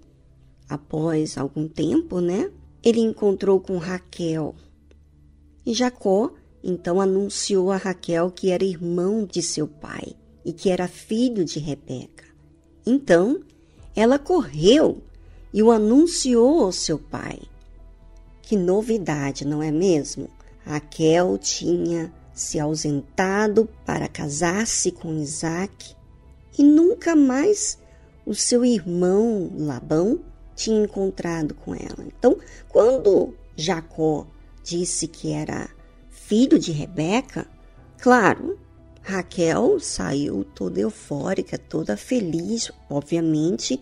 [0.69, 2.51] após algum tempo, né?
[2.83, 4.55] Ele encontrou com Raquel.
[5.65, 6.31] E Jacó
[6.63, 11.59] então anunciou a Raquel que era irmão de seu pai e que era filho de
[11.59, 12.25] Rebeca.
[12.85, 13.41] Então
[13.95, 15.01] ela correu
[15.53, 17.39] e o anunciou ao seu pai.
[18.41, 20.29] Que novidade, não é mesmo?
[20.65, 25.95] Raquel tinha se ausentado para casar-se com Isaac
[26.57, 27.77] e nunca mais
[28.25, 30.19] o seu irmão Labão
[30.57, 32.03] tinha encontrado com ela.
[32.05, 32.37] Então,
[32.67, 34.27] quando Jacó
[34.63, 35.69] disse que era
[36.09, 37.47] filho de Rebeca,
[37.99, 38.59] claro,
[39.01, 43.79] Raquel saiu toda eufórica, toda feliz, obviamente,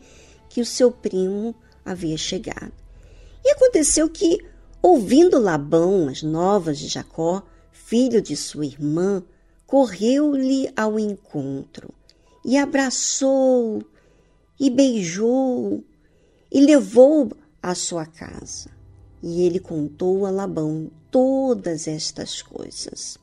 [0.50, 2.74] que o seu primo havia chegado.
[3.44, 4.38] E aconteceu que,
[4.82, 9.24] ouvindo Labão as novas de Jacó, filho de sua irmã,
[9.66, 11.90] correu-lhe ao encontro
[12.44, 13.82] e abraçou
[14.60, 15.84] e beijou
[16.52, 18.70] e levou-o à sua casa.
[19.22, 23.18] E ele contou a Labão todas estas coisas.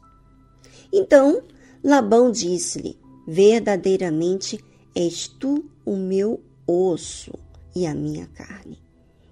[0.92, 1.42] Então
[1.82, 4.58] Labão disse-lhe: Verdadeiramente
[4.94, 7.32] és tu o meu osso
[7.74, 8.78] e a minha carne.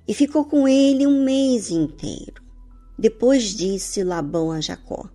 [0.06, 2.42] E ficou com ele um mês inteiro.
[2.98, 5.08] Depois disse Labão a Jacó: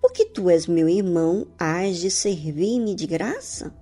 [0.00, 3.72] Porque tu és meu irmão, hás de servir-me de graça?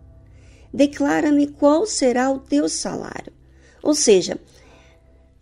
[0.72, 3.32] Declara-me qual será o teu salário.
[3.82, 4.38] Ou seja,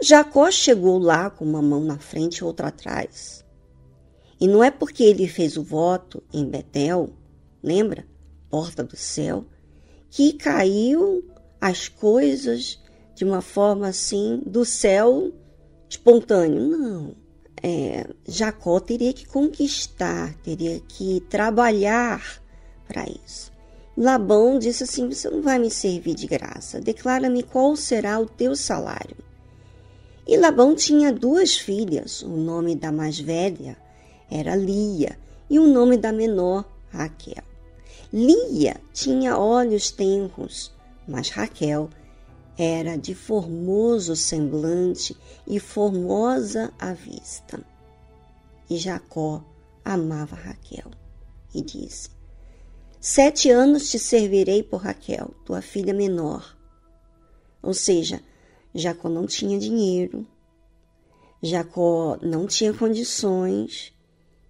[0.01, 3.45] Jacó chegou lá com uma mão na frente e outra atrás.
[4.41, 7.11] E não é porque ele fez o voto em Betel,
[7.63, 8.07] lembra?
[8.49, 9.45] Porta do céu,
[10.11, 11.25] que caiu
[11.61, 12.81] as coisas
[13.15, 15.33] de uma forma assim do céu
[15.89, 16.69] espontâneo.
[16.69, 17.17] Não.
[17.61, 22.41] É, Jacó teria que conquistar, teria que trabalhar
[22.87, 23.51] para isso.
[24.01, 28.55] Labão disse assim: Você não vai me servir de graça, declara-me qual será o teu
[28.55, 29.17] salário.
[30.25, 33.77] E Labão tinha duas filhas, o nome da mais velha
[34.31, 35.19] era Lia
[35.51, 37.43] e o nome da menor, Raquel.
[38.13, 40.73] Lia tinha olhos tenros,
[41.09, 41.91] mas Raquel
[42.57, 47.61] era de formoso semblante e formosa à vista.
[48.71, 49.43] E Jacó
[49.85, 50.89] amava Raquel
[51.53, 52.18] e disse:
[53.11, 56.55] Sete anos te servirei por Raquel, tua filha menor.
[57.63, 58.21] Ou seja,
[58.75, 60.27] Jacó não tinha dinheiro,
[61.43, 63.95] Jacó não tinha condições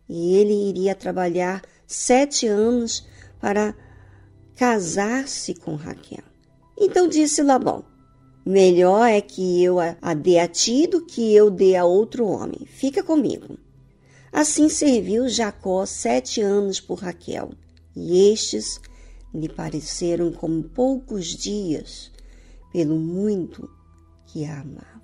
[0.08, 3.06] e ele iria trabalhar sete anos
[3.40, 3.76] para
[4.56, 6.24] casar-se com Raquel.
[6.76, 7.84] Então disse Labão:
[8.44, 12.66] Melhor é que eu a dê a ti do que eu dê a outro homem.
[12.66, 13.56] Fica comigo.
[14.32, 17.50] Assim serviu Jacó sete anos por Raquel
[17.98, 18.80] e estes
[19.34, 22.10] lhe pareceram como poucos dias,
[22.72, 23.68] pelo muito
[24.26, 24.98] que a amava.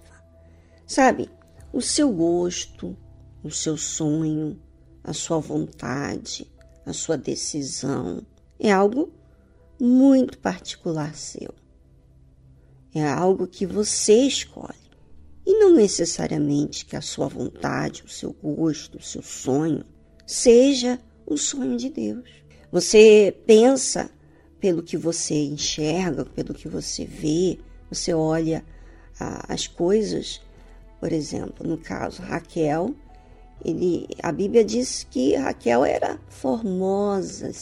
[0.87, 1.31] Sabe,
[1.73, 2.97] o seu gosto,
[3.43, 4.59] o seu sonho,
[5.03, 6.51] a sua vontade,
[6.87, 8.25] a sua decisão
[8.59, 9.13] é algo
[9.81, 11.55] muito particular seu.
[12.95, 14.85] É algo que você escolhe.
[15.47, 19.85] E não necessariamente que a sua vontade, o seu gosto, o seu sonho
[20.27, 22.44] seja o sonho de Deus.
[22.75, 24.11] Você pensa
[24.59, 27.57] pelo que você enxerga, pelo que você vê,
[27.89, 28.65] você olha
[29.17, 30.41] as coisas,
[30.99, 32.93] por exemplo, no caso Raquel,
[33.65, 37.53] ele, a Bíblia diz que Raquel era formosa,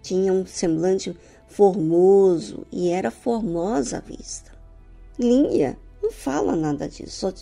[0.00, 1.14] tinha um semblante
[1.46, 4.50] formoso e era formosa à vista.
[5.18, 7.32] Línia não fala nada disso, só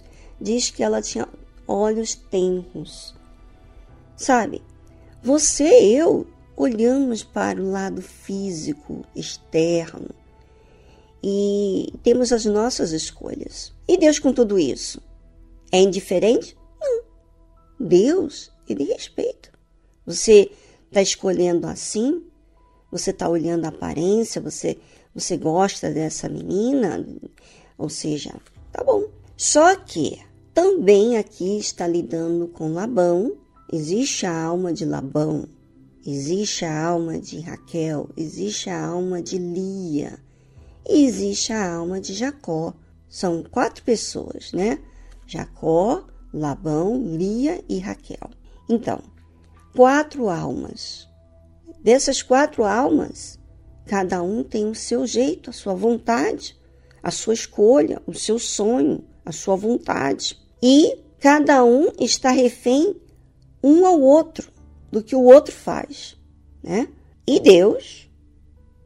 [0.41, 1.29] diz que ela tinha
[1.69, 3.15] olhos tenros.
[4.17, 4.61] Sabe,
[5.23, 6.27] você eu
[6.57, 10.09] olhamos para o lado físico, externo,
[11.23, 13.73] e temos as nossas escolhas.
[13.89, 15.03] E Deus com tudo isso?
[15.73, 16.57] É indiferente?
[16.81, 17.03] Não.
[17.81, 19.51] Deus, ele respeita.
[20.07, 20.51] Você
[20.87, 22.23] está escolhendo assim?
[22.93, 24.41] Você está olhando a aparência?
[24.41, 24.79] Você,
[25.15, 27.05] você gosta dessa menina?
[27.77, 28.35] Ou seja,
[28.73, 29.05] tá bom.
[29.37, 30.21] Só que
[30.55, 33.37] também aqui está lidando com Labão.
[33.73, 35.49] Existe a alma de Labão,
[36.07, 40.19] existe a alma de Raquel, existe a alma de Lia
[40.89, 42.75] existe a alma de Jacó.
[43.09, 44.79] São quatro pessoas, né?
[45.27, 48.31] Jacó, Labão, Lia e Raquel.
[48.69, 49.01] Então,
[49.75, 51.09] quatro almas.
[51.83, 53.39] Dessas quatro almas,
[53.87, 56.57] cada um tem o seu jeito, a sua vontade,
[57.03, 60.39] a sua escolha, o seu sonho, a sua vontade.
[60.63, 62.97] E cada um está refém
[63.63, 64.51] um ao outro
[64.97, 66.17] do que o outro faz,
[66.63, 66.89] né?
[67.27, 68.09] E Deus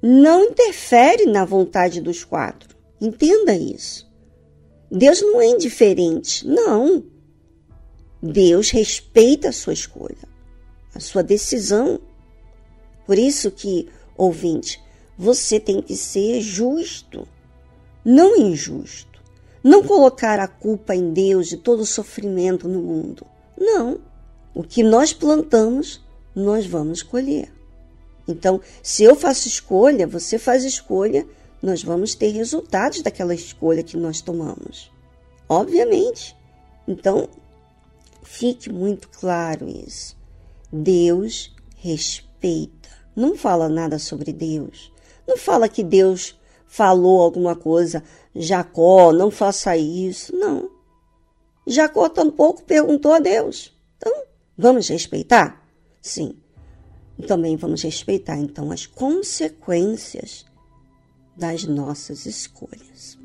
[0.03, 2.77] não interfere na vontade dos quatro.
[3.01, 4.11] Entenda isso.
[4.91, 7.05] Deus não é indiferente, não.
[8.21, 10.29] Deus respeita a sua escolha,
[10.93, 12.01] a sua decisão.
[13.07, 14.83] Por isso que, ouvinte,
[15.17, 17.29] você tem que ser justo,
[18.05, 19.23] não injusto.
[19.63, 23.25] Não colocar a culpa em Deus de todo o sofrimento no mundo.
[23.57, 24.10] Não.
[24.55, 26.01] O que nós plantamos,
[26.35, 27.53] nós vamos colher.
[28.27, 31.27] Então, se eu faço escolha, você faz escolha,
[31.63, 34.91] nós vamos ter resultados daquela escolha que nós tomamos.
[35.49, 36.37] Obviamente.
[36.87, 37.29] Então,
[38.23, 40.17] fique muito claro isso.
[40.73, 42.89] Deus respeita.
[43.15, 44.93] Não fala nada sobre Deus.
[45.27, 48.03] Não fala que Deus falou alguma coisa,
[48.35, 50.35] Jacó, não faça isso.
[50.35, 50.71] Não.
[51.67, 53.73] Jacó tampouco perguntou a Deus.
[54.61, 55.67] Vamos respeitar?
[56.01, 56.37] Sim
[57.21, 60.45] também vamos respeitar então as consequências
[61.37, 63.19] das nossas escolhas.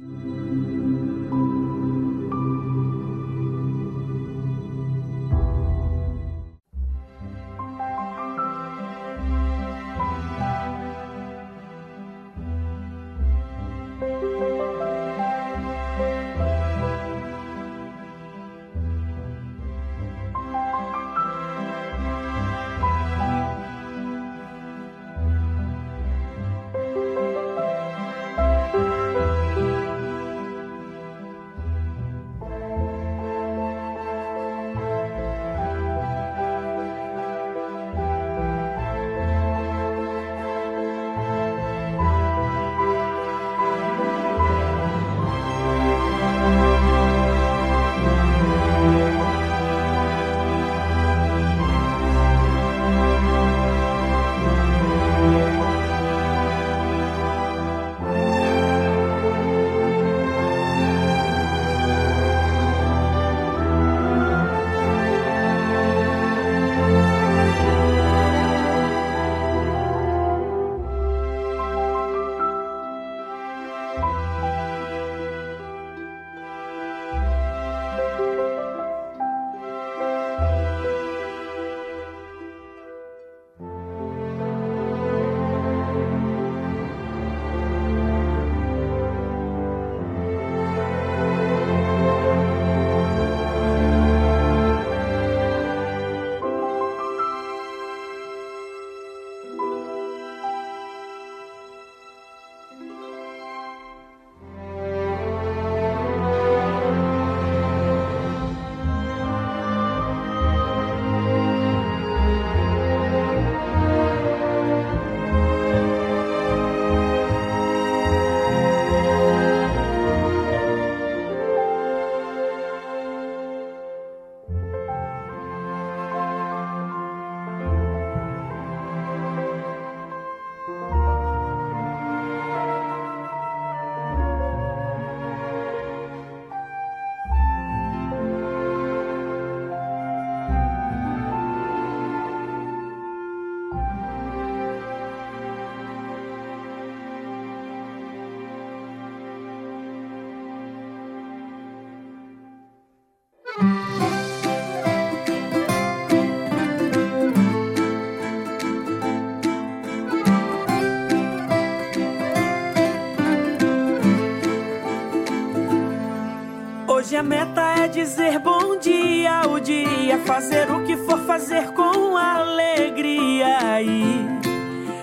[167.87, 174.25] dizer bom dia o dia, fazer o que for fazer com alegria e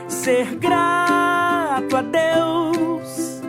[0.09, 3.43] ser grato a Deus.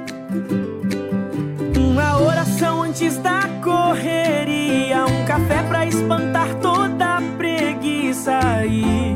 [1.78, 9.16] Uma oração antes da correria, um café para espantar toda a preguiça e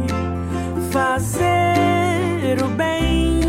[0.91, 3.41] fazer o bem.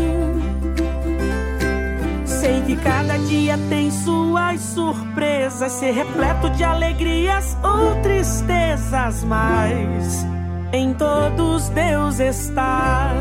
[2.25, 10.25] Sei que cada dia tem suas surpresas, ser repleto de alegrias ou tristezas, mas
[10.73, 13.13] em todos Deus está.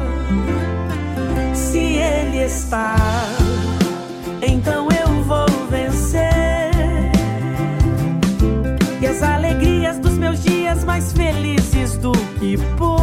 [1.55, 2.97] Se Ele está,
[4.43, 6.73] então eu vou vencer.
[9.01, 12.11] E as alegrias dos meus dias mais felizes do
[12.41, 12.98] que por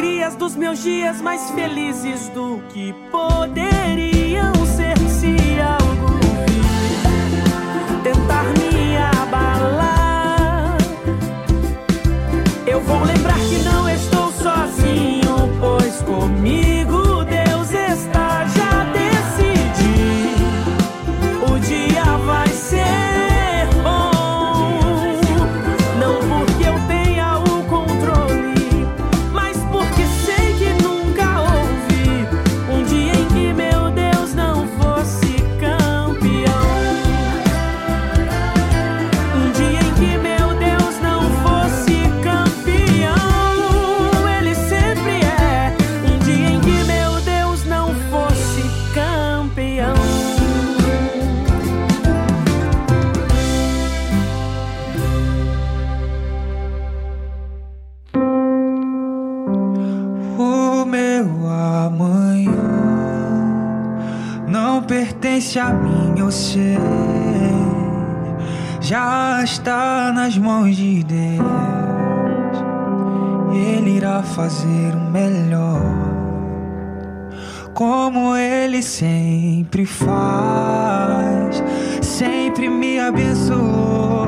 [0.00, 4.09] alegrias dos meus dias mais felizes do que poderia.
[83.10, 84.26] Abençoou,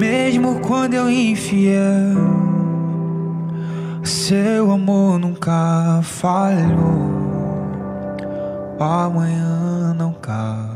[0.00, 2.16] mesmo quando eu infiel.
[4.02, 7.14] Seu amor nunca falhou.
[8.78, 10.73] Amanhã não cabe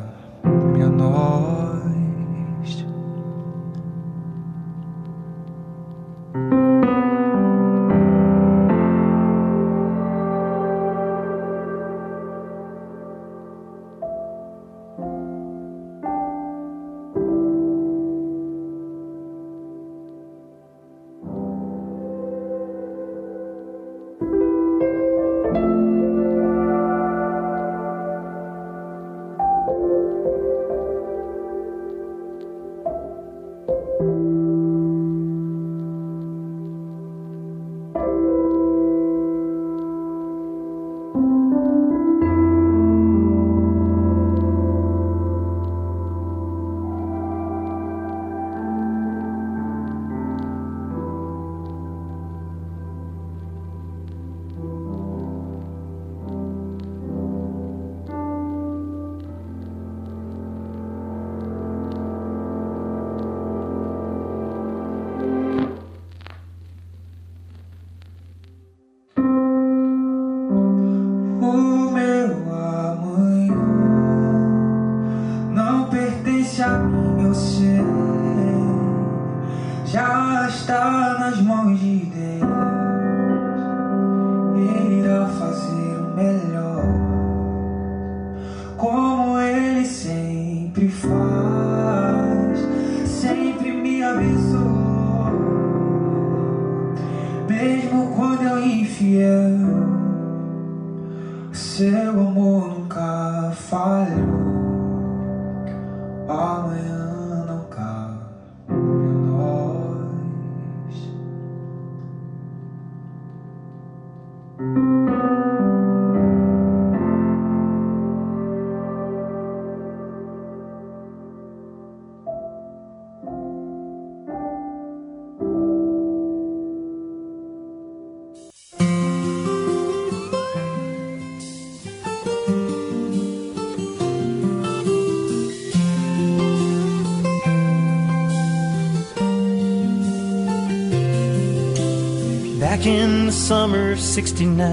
[144.19, 144.65] 69,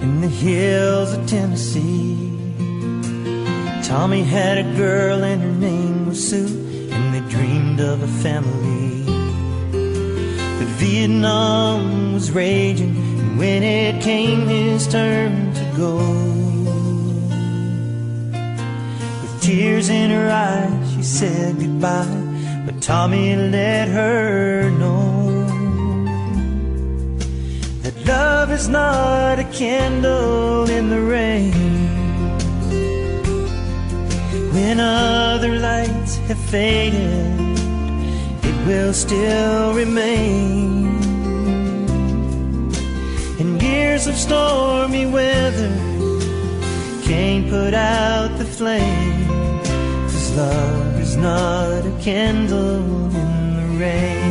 [0.00, 2.30] in the hills of Tennessee,
[3.82, 6.46] Tommy had a girl and her name was Sue,
[6.92, 9.02] and they dreamed of a family.
[9.72, 15.96] But Vietnam was raging, and when it came his turn to go,
[19.20, 25.24] with tears in her eyes, she said goodbye, but Tommy let her know.
[27.82, 31.52] That love is not a candle in the rain.
[34.52, 37.58] When other lights have faded,
[38.48, 40.86] it will still remain.
[43.40, 45.74] In years of stormy weather,
[47.02, 49.26] can't put out the flame.
[50.04, 54.23] Cause love is not a candle in the rain.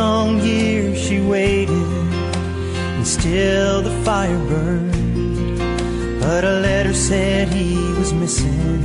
[0.00, 1.90] Long years she waited,
[2.96, 5.58] and still the fire burned.
[6.22, 8.82] But a letter said he was missing,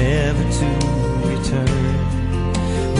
[0.00, 0.70] never to
[1.32, 1.96] return.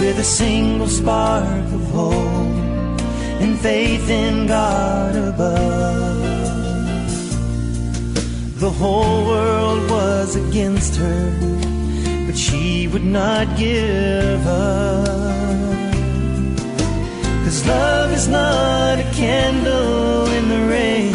[0.01, 2.99] With a single spark of hope
[3.43, 6.23] and faith in God above.
[8.65, 11.25] The whole world was against her,
[12.27, 15.84] but she would not give up.
[17.67, 21.15] Love is not a candle in the rain.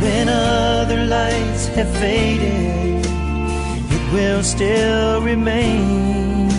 [0.00, 3.04] When other lights have faded,
[3.96, 6.50] it will still remain.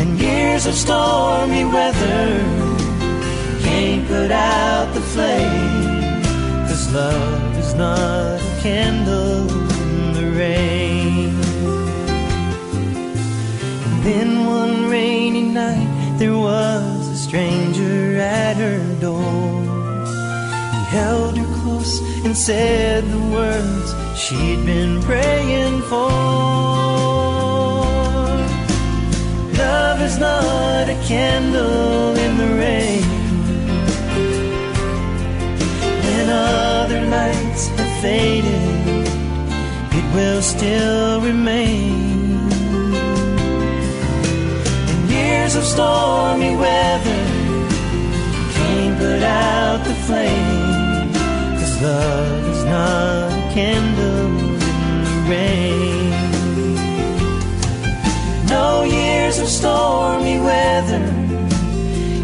[0.00, 2.26] And years of stormy weather
[3.60, 6.22] can't put out the flame.
[6.66, 9.53] Cause love is not a candle
[14.04, 19.62] Then one rainy night there was a stranger at her door.
[20.74, 26.10] He held her close and said the words she'd been praying for.
[29.56, 33.08] Love is not a candle in the rain.
[36.04, 39.08] When other lights have faded,
[39.98, 42.03] it will still remain.
[45.44, 47.22] Years of stormy weather,
[48.56, 51.12] can't put out the flame.
[51.58, 56.10] Cause love is not a candle in the rain.
[58.48, 61.06] No years of stormy weather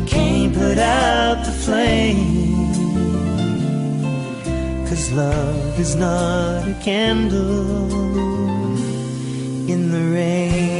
[0.06, 2.72] can't put out the flame.
[4.88, 7.90] Cause love is not a candle
[9.68, 10.79] in the rain.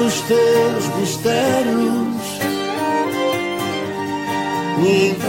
[0.06, 2.40] os teus mistérios,
[4.80, 5.28] me envolve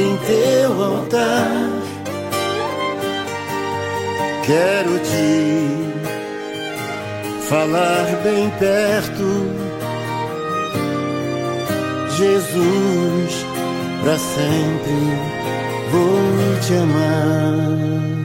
[0.00, 1.66] em teu altar.
[4.46, 5.36] Quero te
[7.48, 9.28] falar bem perto,
[12.16, 13.46] Jesus,
[14.02, 14.98] para sempre
[15.90, 18.15] vou te amar.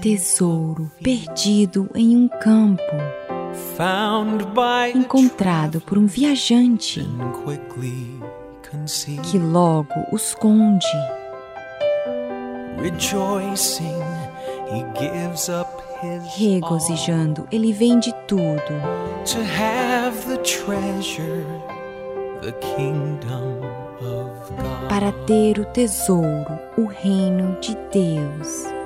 [0.00, 2.82] Tesouro perdido em um campo,
[4.94, 7.06] encontrado por um viajante
[9.30, 10.86] que logo o esconde.
[16.36, 18.72] Regozijando, ele vende tudo
[24.88, 28.81] para ter o tesouro, o reino de Deus.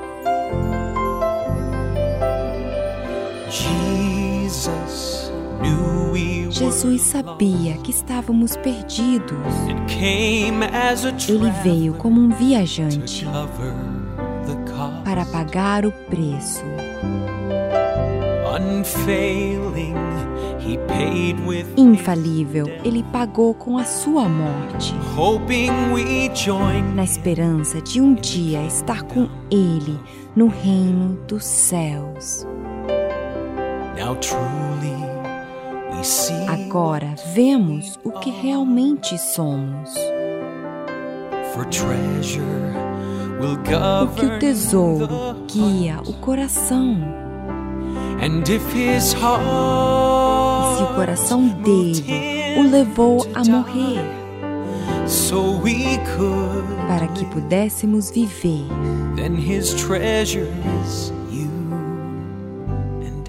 [6.50, 9.38] Jesus sabia que estávamos perdidos.
[11.28, 13.26] Ele veio como um viajante
[15.04, 16.64] para pagar o preço.
[21.76, 24.94] Infalível, ele pagou com a sua morte,
[26.94, 29.98] na esperança de um dia estar com ele
[30.34, 32.46] no reino dos céus.
[36.48, 39.94] Agora vemos o que realmente somos.
[44.10, 45.08] Porque o tesouro
[45.46, 46.96] guia o coração.
[49.02, 52.04] E se o coração dele
[52.58, 54.00] o levou a morrer,
[56.88, 58.64] para que pudéssemos viver,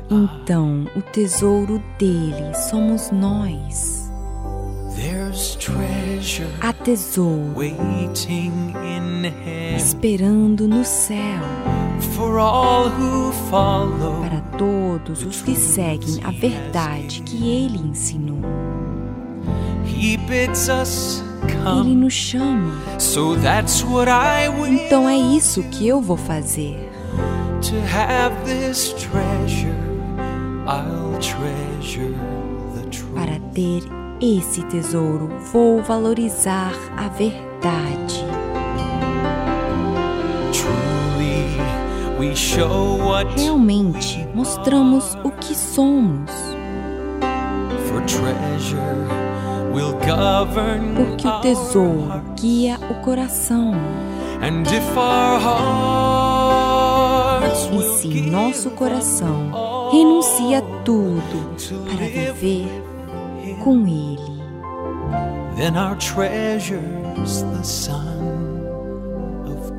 [0.10, 4.10] então o tesouro dele somos nós.
[6.62, 7.54] Há tesouro
[9.78, 11.42] esperando no céu
[14.22, 18.40] para todos os que seguem a verdade que ele ensinou.
[21.82, 22.74] Ele nos chama.
[24.86, 26.90] Então é isso que eu vou fazer.
[33.16, 33.84] Para ter
[34.20, 38.26] esse tesouro, vou valorizar a verdade.
[43.38, 46.32] Realmente mostramos o que somos.
[50.98, 53.72] Porque o tesouro guia o coração.
[57.74, 61.56] E se nosso coração renuncia tudo
[61.86, 62.84] para viver
[63.64, 64.38] com Ele,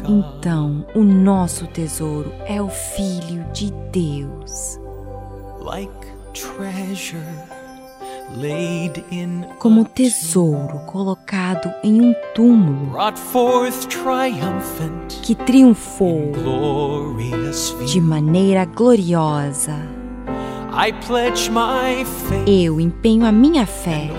[0.08, 4.78] então o nosso tesouro é o Filho de Deus.
[9.58, 12.96] Como tesouro colocado em um túmulo
[15.22, 16.32] que triunfou
[17.86, 19.97] de maneira gloriosa.
[22.46, 24.10] Eu empenho a minha fé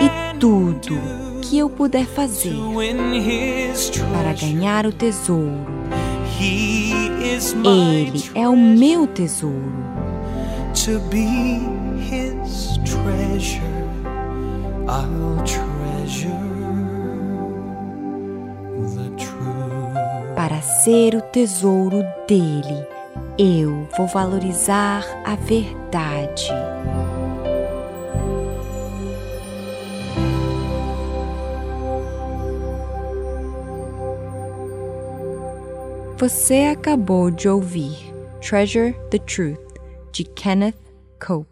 [0.00, 0.98] e tudo
[1.42, 2.54] que eu puder fazer
[4.12, 5.66] para ganhar o tesouro.
[7.64, 9.82] Ele é o meu tesouro.
[10.84, 11.60] To be
[12.00, 13.62] his treasure,
[14.88, 16.32] I'll treasure
[18.80, 20.34] the truth.
[20.34, 22.86] Para ser o tesouro dele,
[23.44, 26.48] eu vou valorizar a verdade.
[36.16, 39.58] Você acabou de ouvir Treasure the Truth
[40.12, 40.78] de Kenneth
[41.18, 41.51] Cope.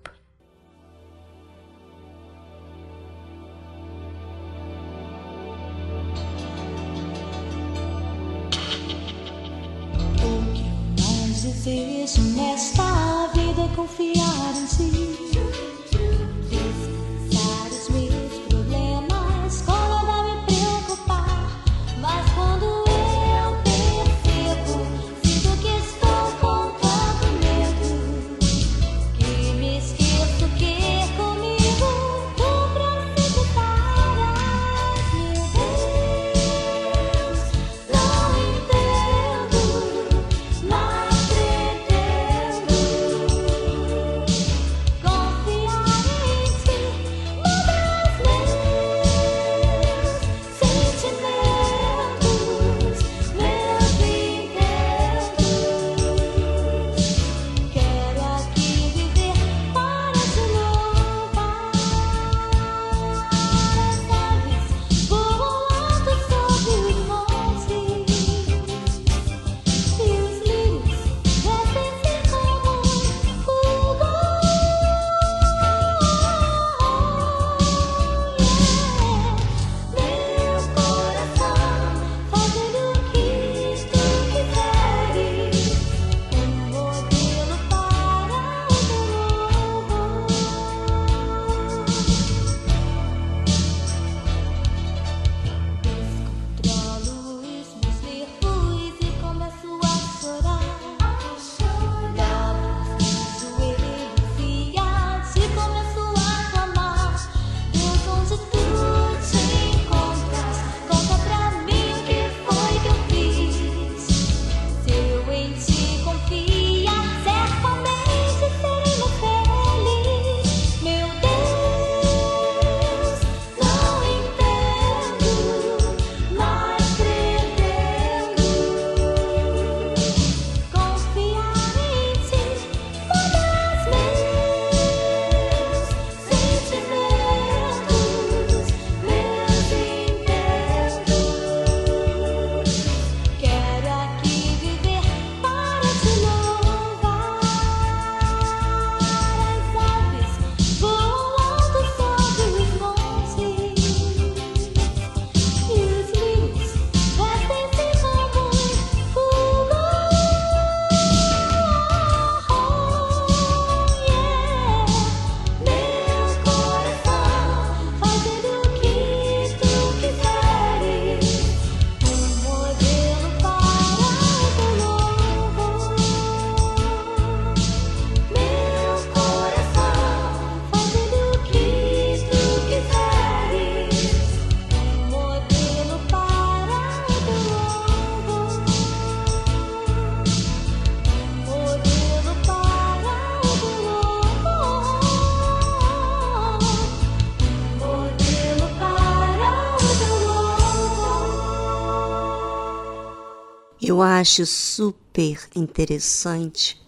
[204.20, 206.78] Acho super interessante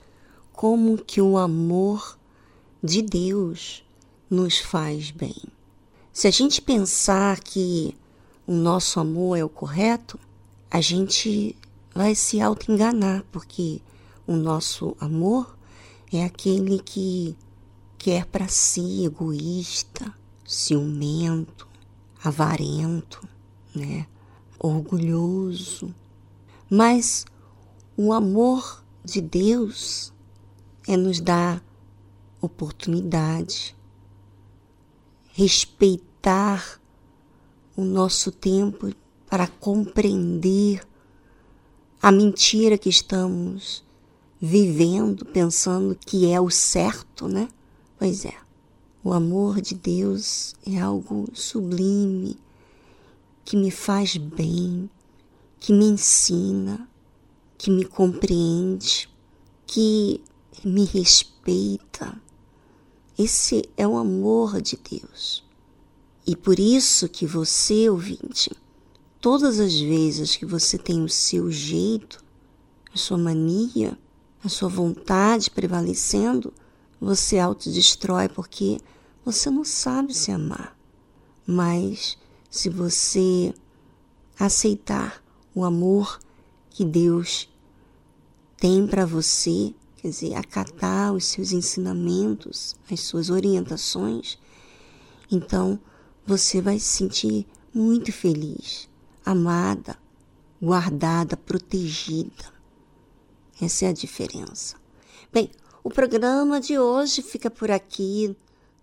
[0.52, 2.18] como que o amor
[2.82, 3.82] de Deus
[4.28, 5.42] nos faz bem.
[6.12, 7.96] Se a gente pensar que
[8.46, 10.20] o nosso amor é o correto,
[10.70, 11.56] a gente
[11.94, 13.80] vai se auto-enganar, porque
[14.26, 15.56] o nosso amor
[16.12, 17.34] é aquele que
[17.96, 20.12] quer para si, egoísta,
[20.44, 21.66] ciumento,
[22.22, 23.26] avarento,
[23.74, 24.06] né?
[24.58, 25.94] orgulhoso.
[26.74, 27.26] Mas
[27.98, 30.10] o amor de Deus
[30.88, 31.62] é nos dar
[32.40, 33.76] oportunidade,
[35.34, 36.80] respeitar
[37.76, 38.90] o nosso tempo
[39.28, 40.82] para compreender
[42.00, 43.84] a mentira que estamos
[44.40, 47.50] vivendo, pensando que é o certo, né?
[47.98, 48.34] Pois é,
[49.04, 52.38] o amor de Deus é algo sublime,
[53.44, 54.88] que me faz bem,
[55.62, 56.88] que me ensina,
[57.56, 59.08] que me compreende,
[59.64, 60.20] que
[60.64, 62.20] me respeita.
[63.16, 65.44] Esse é o amor de Deus.
[66.26, 68.50] E por isso que você, ouvinte,
[69.20, 72.24] todas as vezes que você tem o seu jeito,
[72.92, 73.96] a sua mania,
[74.42, 76.52] a sua vontade prevalecendo,
[77.00, 78.80] você autodestrói porque
[79.24, 80.76] você não sabe se amar.
[81.46, 82.18] Mas
[82.50, 83.54] se você
[84.36, 85.21] aceitar
[85.54, 86.18] o amor
[86.70, 87.48] que Deus
[88.56, 94.38] tem para você, quer dizer, acatar os seus ensinamentos, as suas orientações,
[95.30, 95.78] então
[96.26, 98.88] você vai se sentir muito feliz,
[99.24, 99.96] amada,
[100.60, 102.52] guardada, protegida.
[103.60, 104.76] Essa é a diferença.
[105.32, 105.50] Bem,
[105.82, 108.36] o programa de hoje fica por aqui.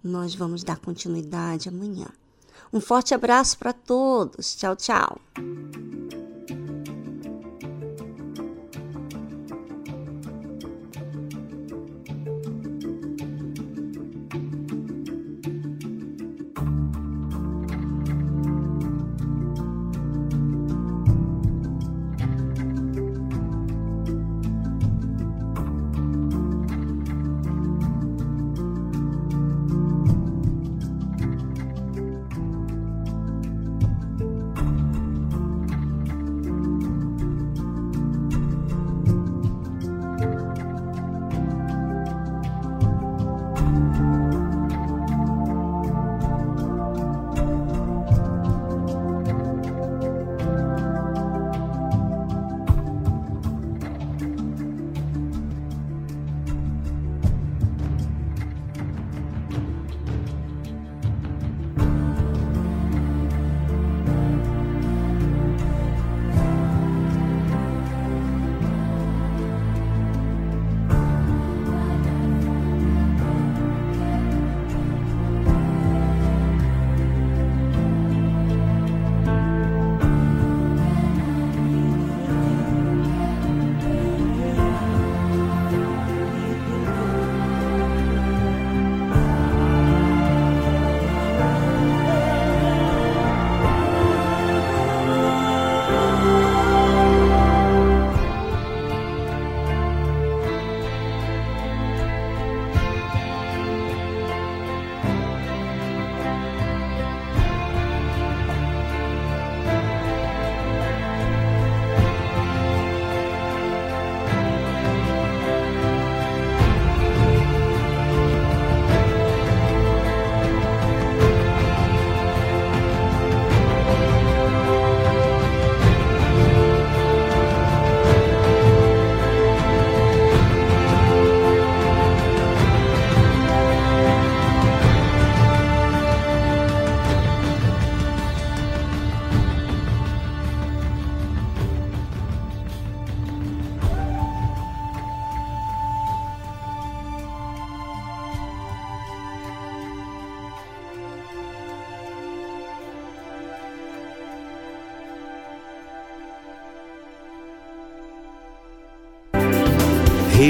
[0.04, 2.08] Nós vamos dar continuidade amanhã.
[2.72, 4.56] Um forte abraço para todos.
[4.56, 5.22] Tchau, tchau.